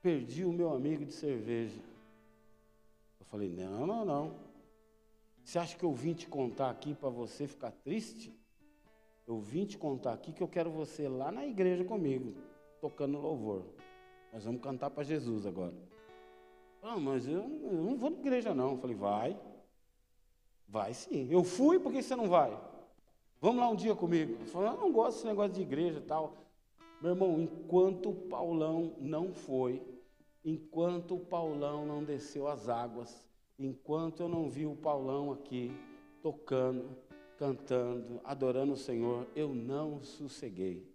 [0.00, 1.80] Perdi o meu amigo de cerveja.
[3.20, 4.43] Eu falei: não, não, não.
[5.44, 8.34] Você acha que eu vim te contar aqui para você ficar triste?
[9.26, 12.34] Eu vim te contar aqui que eu quero você lá na igreja comigo,
[12.80, 13.62] tocando louvor.
[14.32, 15.74] Nós vamos cantar para Jesus agora.
[16.82, 18.72] Não, mas eu, eu, não vou na igreja não.
[18.72, 19.40] Eu falei, vai.
[20.66, 21.28] Vai sim.
[21.30, 22.58] Eu fui, por que você não vai?
[23.40, 24.32] Vamos lá um dia comigo.
[24.32, 26.36] Ele falou, eu não gosto desse negócio de igreja e tal.
[27.02, 29.82] Meu irmão, enquanto o Paulão não foi,
[30.42, 33.28] enquanto o Paulão não desceu as águas,
[33.58, 35.72] enquanto eu não vi o Paulão aqui
[36.22, 36.96] tocando,
[37.38, 40.90] cantando, adorando o Senhor, eu não sosseguei.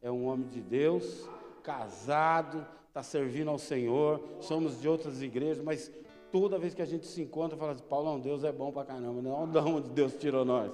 [0.00, 1.28] É um homem de Deus,
[1.62, 5.90] casado, está servindo ao Senhor, somos de outras igrejas, mas
[6.30, 9.22] toda vez que a gente se encontra, fala assim, Paulão, Deus é bom para caramba,
[9.22, 10.72] não de onde Deus tirou nós.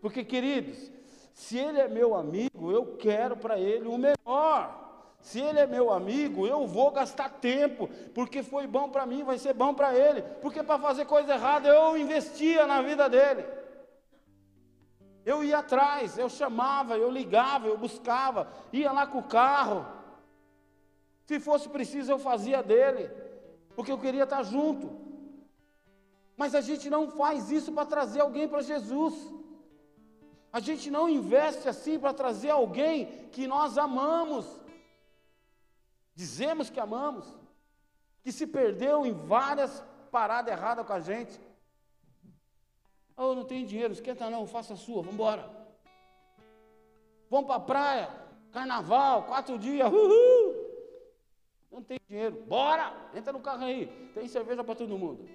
[0.00, 0.90] Porque, queridos,
[1.32, 4.89] se ele é meu amigo, eu quero para ele o melhor.
[5.20, 9.38] Se ele é meu amigo, eu vou gastar tempo, porque foi bom para mim, vai
[9.38, 10.22] ser bom para ele.
[10.40, 13.44] Porque para fazer coisa errada eu investia na vida dele.
[15.24, 19.86] Eu ia atrás, eu chamava, eu ligava, eu buscava, ia lá com o carro.
[21.26, 23.10] Se fosse preciso, eu fazia dele,
[23.76, 24.90] porque eu queria estar junto.
[26.36, 29.14] Mas a gente não faz isso para trazer alguém para Jesus.
[30.50, 34.46] A gente não investe assim para trazer alguém que nós amamos.
[36.20, 37.24] Dizemos que amamos,
[38.22, 41.40] que se perdeu em várias paradas erradas com a gente.
[43.16, 45.48] Oh, não tenho dinheiro, esquenta não, faça a sua, vamos embora.
[47.30, 48.10] Vamos para a praia,
[48.52, 50.56] carnaval, quatro dias, uhul.
[51.72, 55.26] Não tem dinheiro, bora, entra no carro aí, tem cerveja para todo mundo.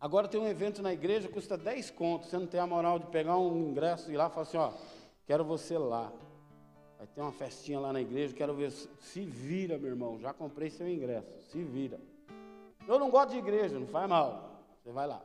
[0.00, 3.08] Agora tem um evento na igreja, custa 10 contos, você não tem a moral de
[3.08, 4.70] pegar um ingresso e ir lá e falar assim, ó,
[5.26, 6.12] quero você lá.
[6.98, 10.68] Vai ter uma festinha lá na igreja, quero ver, se vira, meu irmão, já comprei
[10.68, 12.00] seu ingresso, se vira.
[12.88, 15.22] Eu não gosto de igreja, não faz mal, você vai lá.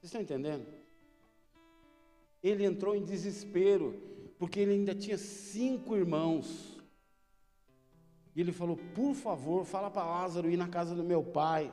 [0.00, 0.66] Vocês estão entendendo?
[2.42, 3.94] Ele entrou em desespero,
[4.38, 6.80] porque ele ainda tinha cinco irmãos.
[8.34, 11.72] E ele falou: Por favor, fala para Lázaro ir na casa do meu pai,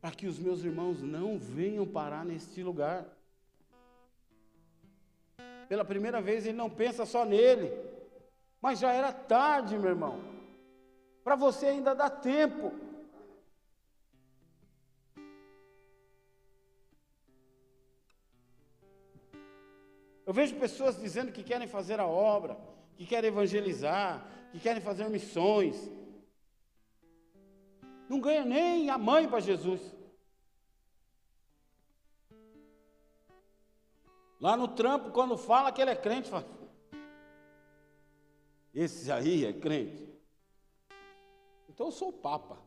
[0.00, 3.15] para que os meus irmãos não venham parar neste lugar.
[5.68, 7.72] Pela primeira vez ele não pensa só nele,
[8.60, 10.20] mas já era tarde, meu irmão.
[11.24, 12.72] Para você ainda dá tempo.
[20.24, 22.56] Eu vejo pessoas dizendo que querem fazer a obra,
[22.96, 25.90] que querem evangelizar, que querem fazer missões.
[28.08, 29.95] Não ganha nem a mãe para Jesus.
[34.40, 36.46] Lá no trampo, quando fala que ele é crente, fala,
[38.74, 40.06] esse aí é crente.
[41.68, 42.58] Então eu sou o Papa.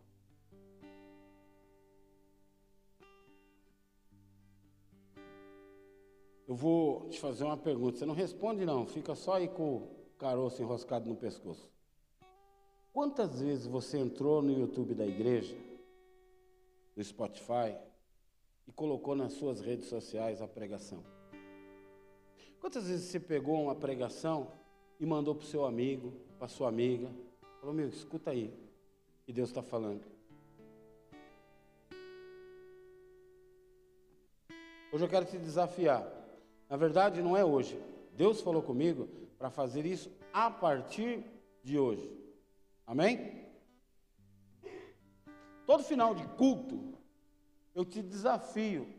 [6.48, 8.00] Eu vou te fazer uma pergunta.
[8.00, 8.88] Você não responde, não.
[8.88, 11.72] Fica só aí com o caroço enroscado no pescoço.
[12.92, 15.56] Quantas vezes você entrou no YouTube da igreja,
[16.96, 17.78] no Spotify,
[18.68, 21.19] e colocou nas suas redes sociais a pregação?
[22.60, 24.52] Quantas vezes você pegou uma pregação
[25.00, 27.10] e mandou para o seu amigo, para sua amiga?
[27.60, 28.54] Falou, meu, escuta aí,
[29.26, 30.04] que Deus está falando.
[34.92, 36.06] Hoje eu quero te desafiar.
[36.70, 37.82] Na verdade, não é hoje.
[38.14, 39.08] Deus falou comigo
[39.38, 41.24] para fazer isso a partir
[41.64, 42.12] de hoje.
[42.86, 43.46] Amém?
[45.66, 46.98] Todo final de culto,
[47.74, 48.99] eu te desafio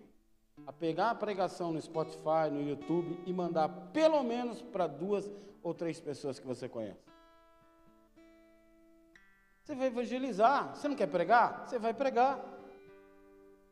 [0.66, 5.30] a pegar a pregação no Spotify, no YouTube e mandar pelo menos para duas
[5.62, 7.10] ou três pessoas que você conhece.
[9.62, 10.74] Você vai evangelizar.
[10.74, 11.66] Você não quer pregar?
[11.66, 12.40] Você vai pregar.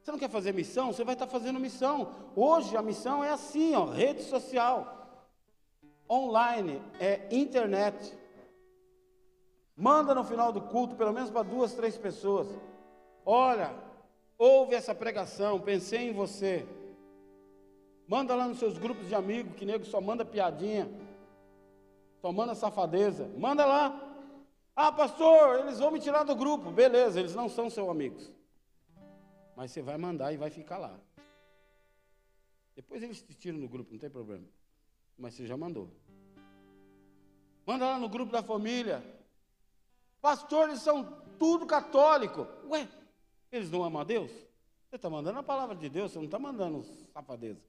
[0.01, 0.93] Você não quer fazer missão?
[0.93, 2.15] Você vai estar fazendo missão.
[2.37, 5.27] Hoje a missão é assim, ó, rede social,
[6.09, 8.17] online, é internet.
[9.77, 12.49] Manda no final do culto, pelo menos para duas, três pessoas.
[13.25, 13.75] Olha,
[14.39, 16.67] ouve essa pregação, pensei em você.
[18.09, 20.91] Manda lá nos seus grupos de amigos, que nego só manda piadinha,
[22.23, 23.31] só manda safadeza.
[23.37, 24.01] Manda lá.
[24.75, 26.71] Ah, pastor, eles vão me tirar do grupo.
[26.71, 28.33] Beleza, eles não são seus amigos.
[29.55, 30.99] mas você vai mandar e vai ficar lá.
[32.75, 34.47] Depois eles te tiram do grupo, não tem problema.
[35.19, 35.91] Mas você já mandou.
[37.67, 39.05] Manda lá no grupo da família.
[40.23, 42.47] Pastores são tudo católico.
[42.71, 42.89] Ué,
[43.53, 44.31] eles não amam a Deus?
[44.31, 46.83] Você está mandando a palavra de Deus, você não está mandando
[47.13, 47.61] safadeza.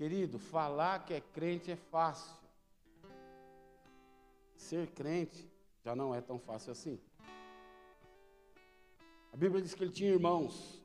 [0.00, 2.34] Querido, falar que é crente é fácil.
[4.56, 5.46] Ser crente
[5.84, 6.98] já não é tão fácil assim.
[9.30, 10.82] A Bíblia diz que ele tinha irmãos.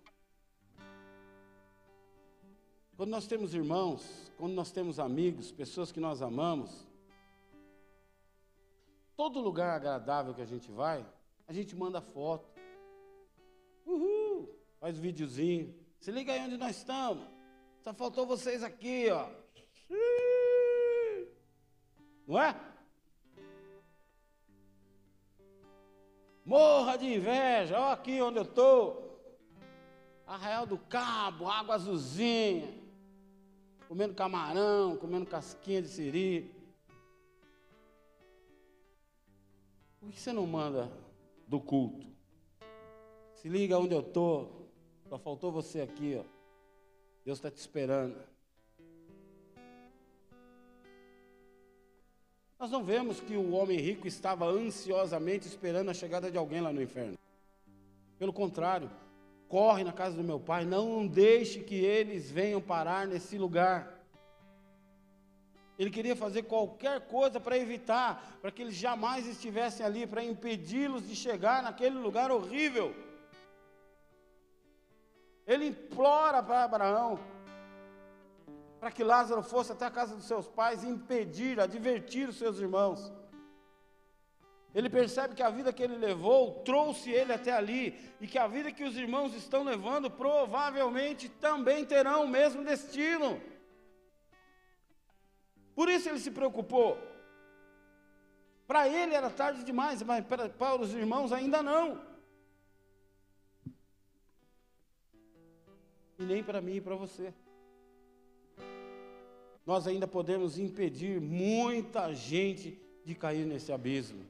[2.97, 6.85] Quando nós temos irmãos, quando nós temos amigos, pessoas que nós amamos,
[9.15, 11.09] todo lugar agradável que a gente vai,
[11.47, 12.49] a gente manda foto.
[13.85, 14.59] Uhul!
[14.77, 15.73] Faz videozinho.
[16.01, 17.34] Se liga aí onde nós estamos.
[17.85, 19.29] Só faltou vocês aqui, ó.
[22.27, 22.59] Não é?
[26.43, 29.21] Morra de inveja, ó aqui onde eu estou.
[30.25, 32.73] Arraial do Cabo, água azulzinha.
[33.87, 36.51] Comendo camarão, comendo casquinha de siri.
[39.99, 40.91] Por que você não manda
[41.47, 42.07] do culto?
[43.35, 44.71] Se liga onde eu estou.
[45.07, 46.34] Só faltou você aqui, ó.
[47.25, 48.15] Deus está te esperando.
[52.59, 56.71] Nós não vemos que o homem rico estava ansiosamente esperando a chegada de alguém lá
[56.71, 57.17] no inferno.
[58.19, 58.91] Pelo contrário,
[59.49, 63.99] corre na casa do meu pai, não deixe que eles venham parar nesse lugar.
[65.79, 71.07] Ele queria fazer qualquer coisa para evitar, para que eles jamais estivessem ali, para impedi-los
[71.07, 72.95] de chegar naquele lugar horrível.
[75.45, 77.19] Ele implora para Abraão
[78.85, 82.59] para que Lázaro fosse até a casa dos seus pais e impedir, advertir os seus
[82.59, 83.11] irmãos.
[84.75, 88.45] Ele percebe que a vida que ele levou trouxe ele até ali e que a
[88.45, 93.41] vida que os irmãos estão levando provavelmente também terão o mesmo destino.
[95.73, 96.95] Por isso ele se preocupou.
[98.67, 101.99] Para ele era tarde demais, mas para, para os irmãos ainda não.
[106.17, 107.33] E nem para mim e para você.
[109.65, 114.23] Nós ainda podemos impedir muita gente de cair nesse abismo.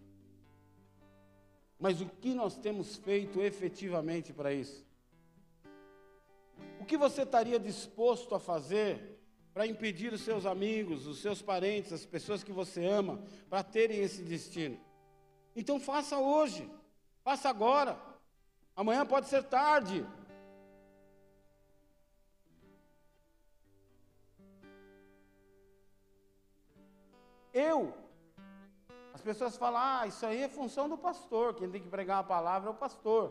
[1.80, 4.86] Mas o que nós temos feito efetivamente para isso?
[6.80, 9.20] O que você estaria disposto a fazer
[9.54, 14.00] para impedir os seus amigos, os seus parentes, as pessoas que você ama, para terem
[14.00, 14.80] esse destino?
[15.56, 16.70] Então faça hoje,
[17.24, 18.00] faça agora.
[18.76, 20.06] Amanhã pode ser tarde.
[27.56, 27.94] Eu.
[29.14, 32.24] As pessoas falam, ah, isso aí é função do pastor, quem tem que pregar a
[32.24, 33.24] palavra é o pastor.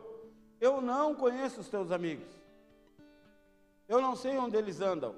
[0.58, 2.26] Eu não conheço os teus amigos.
[3.86, 5.14] Eu não sei onde eles andam.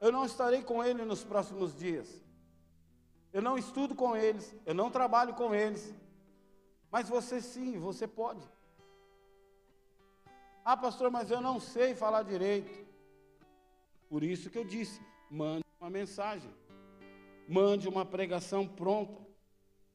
[0.00, 2.08] Eu não estarei com eles nos próximos dias.
[3.32, 5.92] Eu não estudo com eles, eu não trabalho com eles.
[6.92, 8.48] Mas você sim, você pode.
[10.64, 12.86] Ah, pastor, mas eu não sei falar direito.
[14.08, 16.59] Por isso que eu disse: mande uma mensagem
[17.50, 19.20] mande uma pregação pronta.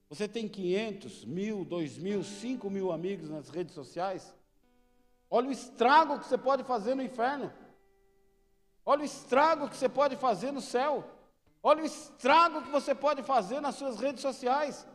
[0.10, 4.36] Você tem 500, mil, dois mil, cinco mil amigos nas redes sociais?
[5.30, 7.52] Olha o estrago que você pode fazer no inferno.
[8.86, 11.04] Olha o estrago que você pode fazer no céu.
[11.64, 14.86] Olha o estrago que você pode fazer nas suas redes sociais.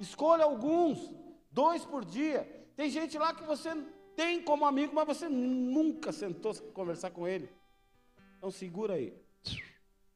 [0.00, 1.12] Escolha alguns,
[1.50, 2.42] dois por dia.
[2.74, 3.70] Tem gente lá que você
[4.16, 7.48] tem como amigo, mas você nunca sentou conversar com ele.
[8.38, 9.14] Então segura aí.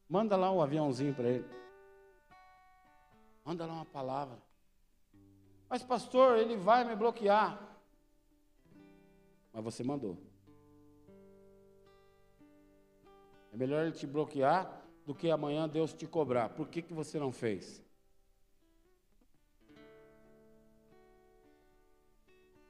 [0.08, 1.48] Manda lá um aviãozinho para ele.
[3.44, 4.38] Manda lá uma palavra.
[5.68, 7.58] Mas, pastor, ele vai me bloquear.
[9.52, 10.18] Mas você mandou.
[13.52, 16.48] É melhor ele te bloquear do que amanhã Deus te cobrar.
[16.50, 17.82] Por que, que você não fez?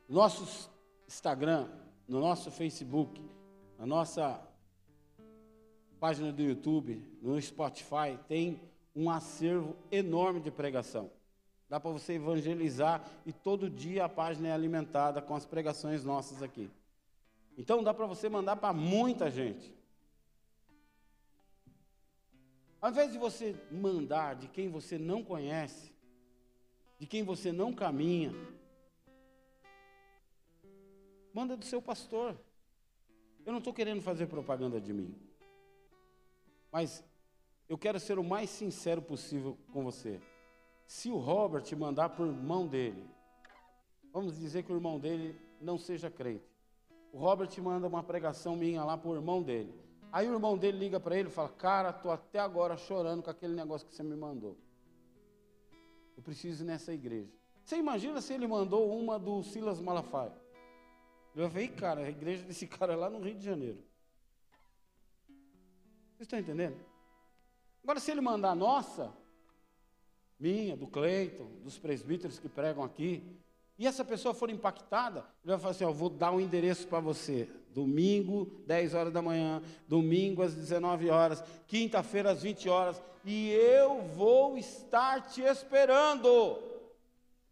[0.09, 0.70] Nosso
[1.07, 1.70] Instagram,
[2.07, 3.20] no nosso Facebook,
[3.78, 4.41] na nossa
[6.05, 8.61] página do YouTube, no Spotify, tem
[8.95, 11.11] um acervo enorme de pregação.
[11.67, 16.43] Dá para você evangelizar e todo dia a página é alimentada com as pregações nossas
[16.43, 16.71] aqui.
[17.57, 19.75] Então dá para você mandar para muita gente.
[22.83, 25.91] Ao invés de você mandar de quem você não conhece,
[26.99, 28.31] de quem você não caminha,
[31.33, 32.39] manda do seu pastor.
[33.47, 35.24] Eu não estou querendo fazer propaganda de mim.
[36.75, 37.05] Mas
[37.68, 40.20] eu quero ser o mais sincero possível com você.
[40.89, 43.09] Se o Robert mandar para o irmão dele,
[44.12, 46.53] vamos dizer que o irmão dele não seja crente.
[47.12, 49.72] O Robert manda uma pregação minha lá para o irmão dele.
[50.11, 53.31] Aí o irmão dele liga para ele e fala: Cara, estou até agora chorando com
[53.31, 54.59] aquele negócio que você me mandou.
[56.16, 57.31] Eu preciso ir nessa igreja.
[57.64, 60.35] Você imagina se ele mandou uma do Silas Malafaia?
[61.37, 63.79] Eu falei, cara, a igreja desse cara é lá no Rio de Janeiro.
[66.25, 66.77] Estão entendendo?
[67.83, 69.12] Agora, se ele mandar nossa,
[70.41, 73.22] minha, do Cleiton, dos presbíteros que pregam aqui,
[73.79, 77.01] e essa pessoa for impactada, ele vai falar assim: ó, vou dar um endereço para
[77.01, 77.49] você.
[77.75, 84.01] Domingo, 10 horas da manhã, domingo às 19 horas, quinta-feira às 20 horas, e eu
[84.03, 86.62] vou estar te esperando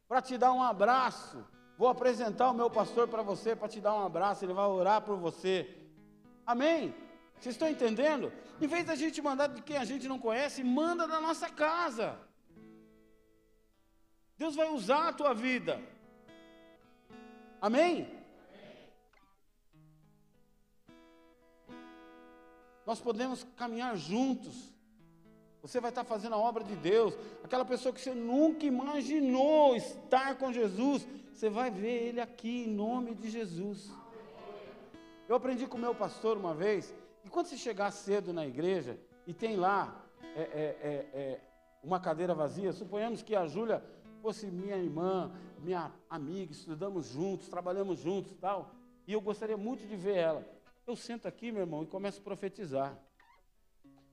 [0.09, 1.45] para te dar um abraço.
[1.77, 5.03] Vou apresentar o meu pastor para você para te dar um abraço, ele vai orar
[5.03, 5.69] por você.
[6.47, 6.95] Amém?
[7.43, 8.33] Vocês estão entendendo?
[8.63, 12.17] Em vez da gente mandar de quem a gente não conhece, manda da nossa casa.
[14.39, 15.83] Deus vai usar a tua vida.
[17.61, 18.09] Amém?
[22.87, 24.73] Nós podemos caminhar juntos.
[25.61, 27.15] Você vai estar fazendo a obra de Deus.
[27.43, 32.69] Aquela pessoa que você nunca imaginou estar com Jesus, você vai ver ele aqui em
[32.69, 33.91] nome de Jesus.
[35.29, 36.95] Eu aprendi com o meu pastor uma vez,
[37.25, 40.05] e quando você chegar cedo na igreja e tem lá
[40.35, 41.41] é, é, é, é
[41.83, 43.83] uma cadeira vazia, suponhamos que a Júlia
[44.21, 48.73] fosse minha irmã, minha amiga, estudamos juntos, trabalhamos juntos tal,
[49.07, 50.47] e eu gostaria muito de ver ela.
[50.87, 52.99] Eu sento aqui, meu irmão, e começo a profetizar.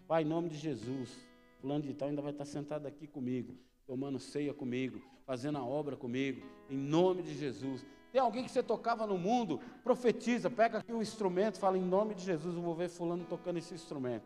[0.08, 1.16] Pai, em nome de Jesus,
[1.62, 3.56] fulano de tal ainda vai estar sentado aqui comigo,
[3.86, 7.86] tomando ceia comigo, fazendo a obra comigo, em nome de Jesus.
[8.12, 12.16] Tem alguém que você tocava no mundo, profetiza, pega aqui o instrumento, fala em nome
[12.16, 14.26] de Jesus, eu vou ver fulano tocando esse instrumento.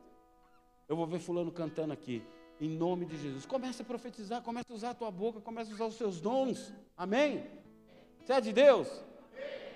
[0.87, 2.23] Eu vou ver fulano cantando aqui.
[2.61, 3.45] Em nome de Jesus.
[3.45, 6.73] Comece a profetizar, comece a usar a tua boca, comece a usar os seus dons.
[6.95, 7.45] Amém?
[8.23, 8.87] Você é de Deus?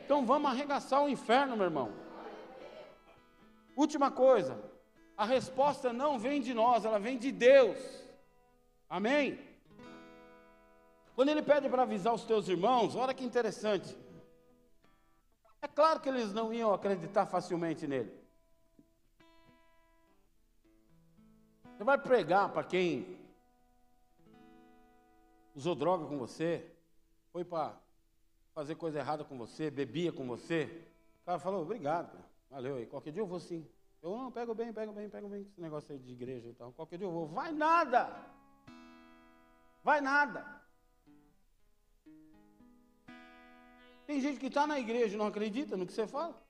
[0.05, 1.91] Então vamos arregaçar o inferno, meu irmão.
[3.75, 4.57] Última coisa.
[5.17, 7.77] A resposta não vem de nós, ela vem de Deus.
[8.89, 9.39] Amém?
[11.17, 13.97] Quando ele pede para avisar os teus irmãos, olha que interessante.
[15.59, 18.13] É claro que eles não iam acreditar facilmente nele.
[21.75, 23.17] Você vai pregar para quem
[25.55, 26.71] usou droga com você,
[27.31, 27.75] foi para
[28.53, 30.85] fazer coisa errada com você, bebia com você.
[31.23, 32.25] O cara falou, obrigado, cara.
[32.47, 32.85] valeu aí.
[32.85, 33.67] Qualquer dia eu vou sim.
[34.03, 36.71] Eu não, pego bem, pego bem, pego bem esse negócio aí de igreja e tal.
[36.73, 37.25] Qualquer dia eu vou.
[37.25, 38.07] Vai nada!
[39.83, 40.66] Vai nada!
[44.07, 46.41] Tem gente que está na igreja e não acredita no que você fala.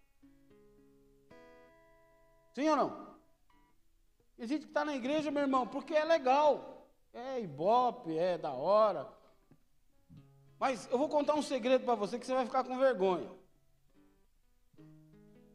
[2.54, 3.18] Sim ou não?
[4.38, 6.88] Tem gente que está na igreja, meu irmão, porque é legal.
[7.12, 9.12] É ibope, é da hora.
[10.60, 13.30] Mas eu vou contar um segredo para você que você vai ficar com vergonha.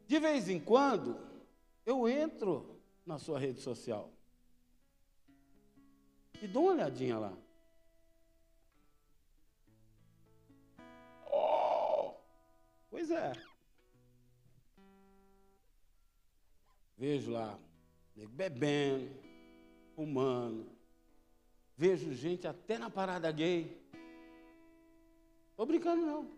[0.05, 1.17] De vez em quando,
[1.85, 4.11] eu entro na sua rede social.
[6.41, 7.33] E dou uma olhadinha lá.
[12.93, 13.33] Pois é.
[16.95, 17.57] Vejo lá
[18.15, 19.11] bebendo,
[19.95, 20.71] fumando.
[21.75, 23.83] Vejo gente até na parada gay.
[25.49, 26.31] Estou brincando não.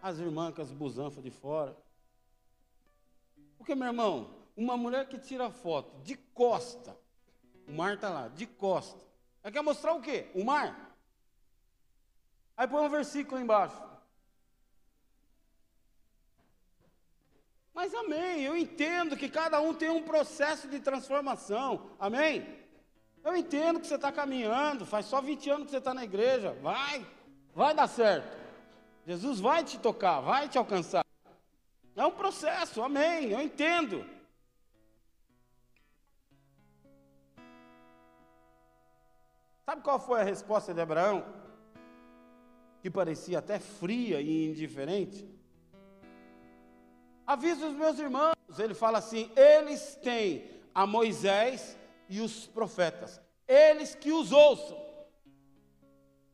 [0.00, 1.76] As irmãs com as busanfas de fora.
[3.58, 6.96] Porque, meu irmão, uma mulher que tira foto de costa,
[7.68, 9.04] o mar está lá, de costa.
[9.42, 10.30] Ela quer mostrar o quê?
[10.34, 10.96] O mar.
[12.56, 13.93] Aí põe um versículo embaixo.
[17.74, 22.46] Mas amém, eu entendo que cada um tem um processo de transformação, amém?
[23.24, 26.52] Eu entendo que você está caminhando, faz só 20 anos que você está na igreja,
[26.62, 27.04] vai,
[27.52, 28.38] vai dar certo.
[29.04, 31.04] Jesus vai te tocar, vai te alcançar.
[31.96, 34.06] É um processo, amém, eu entendo.
[39.66, 41.24] Sabe qual foi a resposta de Abraão?
[42.80, 45.33] Que parecia até fria e indiferente.
[47.26, 48.34] Avisa os meus irmãos.
[48.58, 51.76] Ele fala assim: eles têm a Moisés
[52.08, 54.76] e os profetas, eles que os ouçam.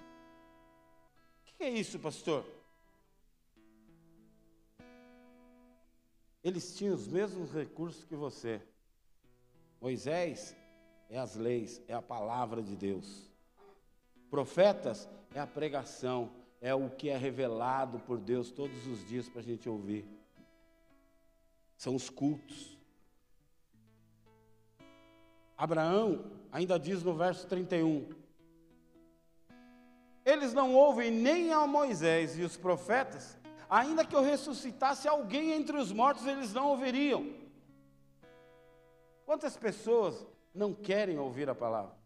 [0.03, 2.45] O que é isso, pastor?
[6.43, 8.63] Eles tinham os mesmos recursos que você.
[9.81, 10.57] Moisés
[11.09, 13.31] é as leis, é a palavra de Deus.
[14.31, 16.31] Profetas é a pregação,
[16.61, 20.20] é o que é revelado por Deus todos os dias para a gente ouvir
[21.81, 22.79] são os cultos.
[25.57, 28.07] Abraão ainda diz no verso 31:
[30.27, 33.39] Eles não ouvem nem a Moisés e os profetas,
[33.71, 37.35] ainda que eu ressuscitasse alguém entre os mortos, eles não ouviriam.
[39.25, 41.97] Quantas pessoas não querem ouvir a palavra?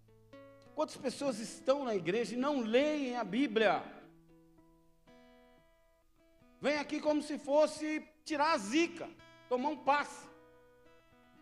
[0.77, 3.83] Quantas pessoas estão na igreja e não leem a Bíblia?
[6.61, 9.11] Vem aqui como se fosse tirar a zica,
[9.55, 10.27] tomar um passe.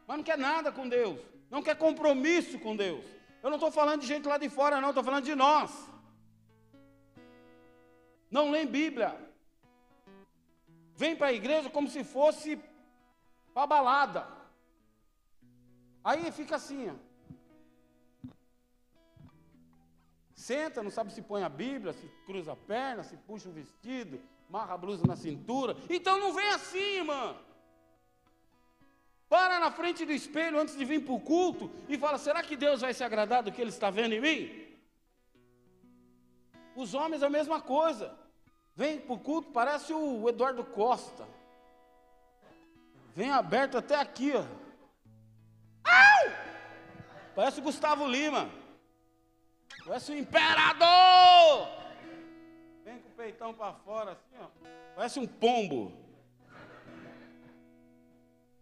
[0.06, 1.18] Mas não quer nada com Deus,
[1.50, 3.04] não quer compromisso com Deus.
[3.42, 5.70] Eu não estou falando de gente lá de fora, não, estou falando de nós.
[8.30, 9.10] Não lê Bíblia.
[11.02, 12.60] Vem para a igreja como se fosse
[13.54, 14.26] para balada.
[16.04, 16.94] Aí fica assim, ó.
[20.34, 24.20] Senta, não sabe se põe a Bíblia, se cruza a perna, se puxa o vestido,
[24.50, 25.76] marra a blusa na cintura.
[25.88, 27.36] Então não vem assim, irmã.
[29.32, 32.54] Para na frente do espelho antes de vir para o culto e fala: será que
[32.54, 34.76] Deus vai se agradar do que Ele está vendo em mim?
[36.76, 38.14] Os homens a mesma coisa.
[38.76, 41.26] Vem para o culto, parece o Eduardo Costa.
[43.16, 44.44] Vem aberto até aqui, ó.
[45.82, 46.32] Au!
[47.34, 48.50] Parece o Gustavo Lima.
[49.86, 51.68] Parece o imperador.
[52.84, 54.48] Vem com o peitão para fora assim, ó.
[54.94, 56.01] Parece um pombo.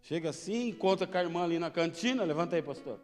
[0.01, 2.23] Chega assim, encontra com a irmã ali na cantina.
[2.23, 2.99] Levanta aí, pastor.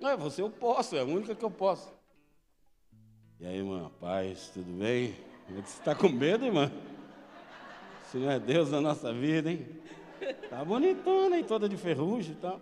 [0.00, 1.92] Não, é você eu posso, é a única que eu posso.
[3.38, 5.14] E aí, irmã, paz, tudo bem?
[5.48, 6.70] Você está com medo, irmã?
[8.10, 9.66] Se não é Deus na nossa vida, hein?
[10.48, 11.44] Tá bonitona, hein?
[11.44, 12.60] Toda de ferrugem e tal.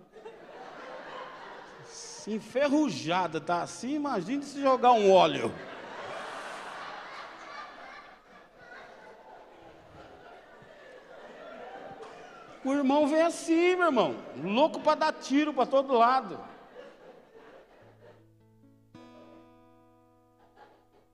[2.27, 5.51] Enferrujada, tá assim, imagine se jogar um óleo.
[12.69, 14.15] O irmão vem assim, meu irmão,
[14.45, 16.39] louco para dar tiro para todo lado.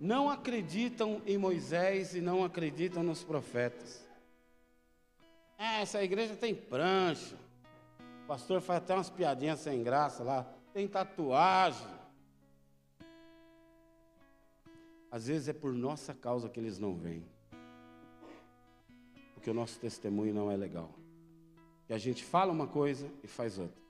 [0.01, 4.05] Não acreditam em Moisés e não acreditam nos profetas.
[5.57, 7.37] É, essa igreja tem prancha.
[8.25, 10.45] O pastor faz até umas piadinhas sem graça lá.
[10.73, 11.87] Tem tatuagem.
[15.09, 17.25] Às vezes é por nossa causa que eles não vêm.
[19.35, 21.04] Porque o nosso testemunho não é legal.
[21.87, 23.83] Que a gente fala uma coisa e faz outra.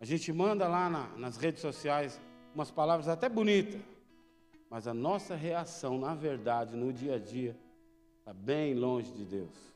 [0.00, 2.20] A gente manda lá na, nas redes sociais
[2.54, 3.80] umas palavras até bonitas.
[4.70, 7.56] Mas a nossa reação, na verdade, no dia a dia,
[8.20, 9.74] está bem longe de Deus.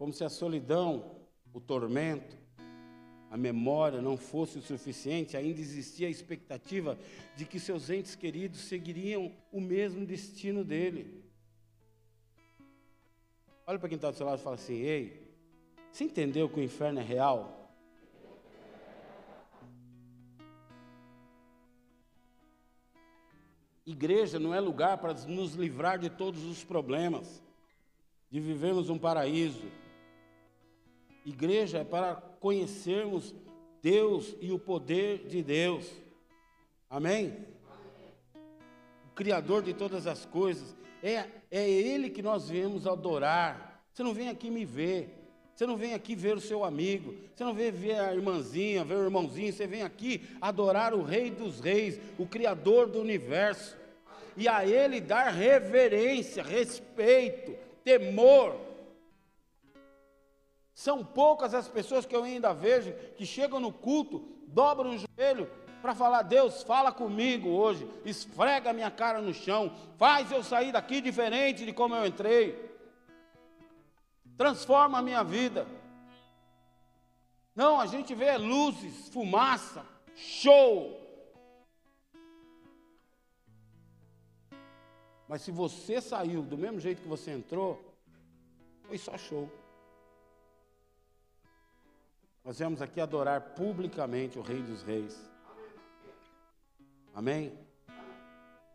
[0.00, 1.14] como se a solidão,
[1.52, 2.34] o tormento,
[3.30, 6.98] a memória não fosse o suficiente, ainda existia a expectativa
[7.36, 11.22] de que seus entes queridos seguiriam o mesmo destino dele.
[13.64, 15.32] Olha para quem está do seu lado e fala assim: Ei,
[15.92, 17.72] você entendeu que o inferno é real?
[23.86, 27.40] Igreja não é lugar para nos livrar de todos os problemas,
[28.28, 29.70] de vivermos um paraíso,
[31.24, 33.34] Igreja é para conhecermos
[33.82, 35.90] Deus e o poder de Deus.
[36.88, 37.46] Amém?
[39.10, 40.74] O Criador de todas as coisas.
[41.02, 43.84] É, é Ele que nós viemos adorar.
[43.92, 45.16] Você não vem aqui me ver.
[45.54, 47.14] Você não vem aqui ver o seu amigo.
[47.34, 49.52] Você não vem ver a irmãzinha, ver o irmãozinho.
[49.52, 53.76] Você vem aqui adorar o Rei dos Reis, o Criador do universo.
[54.36, 58.69] E a Ele dar reverência, respeito, temor.
[60.80, 65.46] São poucas as pessoas que eu ainda vejo que chegam no culto, dobram o joelho
[65.82, 71.02] para falar: Deus, fala comigo hoje, esfrega minha cara no chão, faz eu sair daqui
[71.02, 72.74] diferente de como eu entrei,
[74.38, 75.66] transforma a minha vida.
[77.54, 79.84] Não, a gente vê luzes, fumaça,
[80.16, 80.98] show.
[85.28, 87.78] Mas se você saiu do mesmo jeito que você entrou,
[88.84, 89.59] foi só show.
[92.44, 95.30] Nós viemos aqui adorar publicamente o Rei dos Reis.
[97.14, 97.52] Amém?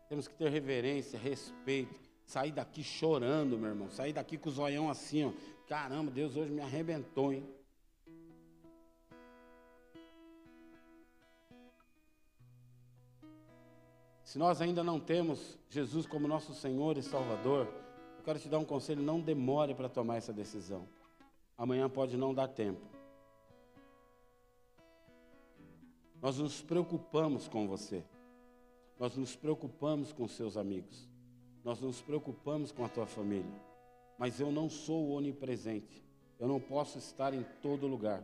[0.08, 2.06] Temos que ter reverência, respeito.
[2.24, 3.90] Sair daqui chorando, meu irmão.
[3.90, 5.32] Sair daqui com o zoião assim, ó.
[5.68, 7.44] Caramba, Deus hoje me arrebentou, hein?
[14.22, 17.66] Se nós ainda não temos Jesus como nosso Senhor e Salvador,
[18.18, 20.86] eu quero te dar um conselho: não demore para tomar essa decisão.
[21.56, 22.95] Amanhã pode não dar tempo.
[26.20, 28.04] Nós nos preocupamos com você.
[28.98, 31.08] Nós nos preocupamos com seus amigos.
[31.66, 33.60] nós nos preocupamos com a tua família,
[34.16, 36.00] mas eu não sou onipresente,
[36.38, 38.22] eu não posso estar em todo lugar,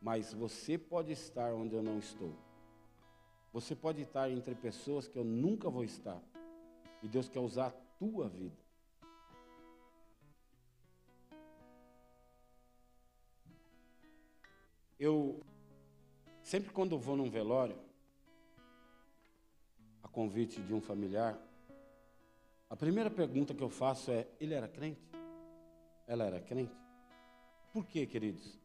[0.00, 2.32] mas você pode estar onde eu não estou.
[3.52, 6.22] Você pode estar entre pessoas que eu nunca vou estar,
[7.02, 8.62] e Deus quer usar a tua vida.
[15.00, 15.40] Eu
[16.52, 17.78] sempre quando vou num velório,
[20.02, 21.40] a convite de um familiar,
[22.68, 25.00] a primeira pergunta que eu faço é: ele era crente?
[26.06, 26.76] Ela era crente?
[27.72, 28.60] Por quê, queridos?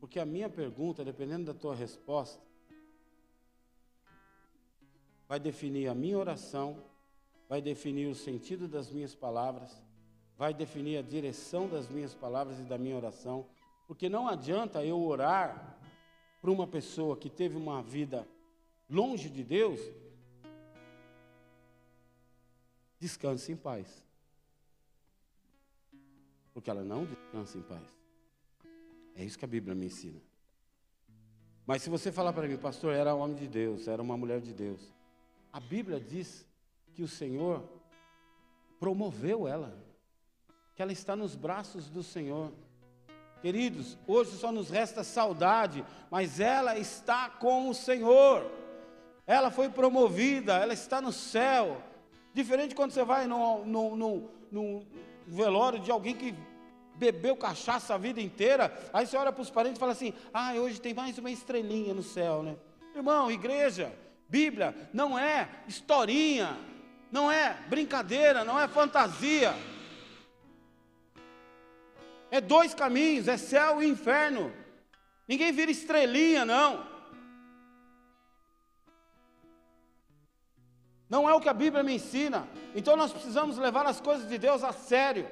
[0.00, 2.42] Porque a minha pergunta, dependendo da tua resposta,
[5.26, 6.76] vai definir a minha oração,
[7.48, 9.82] vai definir o sentido das minhas palavras,
[10.36, 13.46] vai definir a direção das minhas palavras e da minha oração,
[13.86, 15.80] porque não adianta eu orar
[16.42, 18.28] para uma pessoa que teve uma vida
[18.90, 19.80] longe de Deus,
[22.98, 24.04] descanse em paz.
[26.52, 27.88] Porque ela não descansa em paz.
[29.14, 30.20] É isso que a Bíblia me ensina.
[31.64, 34.40] Mas se você falar para mim, pastor, era um homem de Deus, era uma mulher
[34.40, 34.92] de Deus.
[35.52, 36.44] A Bíblia diz
[36.92, 37.62] que o Senhor
[38.80, 39.78] promoveu ela,
[40.74, 42.52] que ela está nos braços do Senhor.
[43.42, 48.48] Queridos, hoje só nos resta saudade, mas ela está com o Senhor.
[49.26, 51.82] Ela foi promovida, ela está no céu.
[52.32, 54.86] Diferente quando você vai no
[55.26, 56.32] velório de alguém que
[56.94, 60.52] bebeu cachaça a vida inteira, aí você olha para os parentes e fala assim: ah,
[60.54, 62.56] hoje tem mais uma estrelinha no céu, né?
[62.94, 63.92] Irmão, igreja,
[64.28, 66.56] Bíblia, não é historinha,
[67.10, 69.52] não é brincadeira, não é fantasia.
[72.36, 74.50] É dois caminhos, é céu e inferno.
[75.28, 76.70] Ninguém vira estrelinha, não.
[81.10, 82.48] Não é o que a Bíblia me ensina.
[82.74, 85.28] Então nós precisamos levar as coisas de Deus a sério.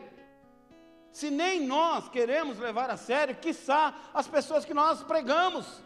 [1.11, 5.83] Se nem nós queremos levar a sério, quiçá as pessoas que nós pregamos.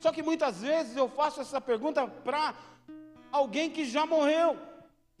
[0.00, 2.54] Só que muitas vezes eu faço essa pergunta para
[3.32, 4.68] alguém que já morreu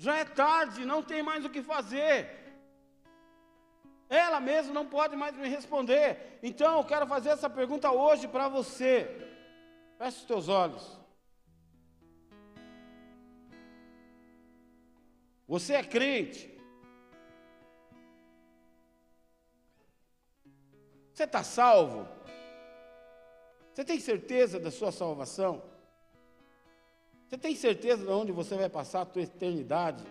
[0.04, 2.14] já é tarde, não tem mais o que fazer.
[4.08, 6.38] Ela mesma não pode mais me responder.
[6.42, 8.92] Então eu quero fazer essa pergunta hoje para você.
[9.98, 10.98] Feche os teus olhos.
[15.46, 16.40] Você é crente.
[21.12, 22.08] Você está salvo?
[23.70, 25.69] Você tem certeza da sua salvação?
[27.30, 30.02] Você tem certeza de onde você vai passar a tua eternidade?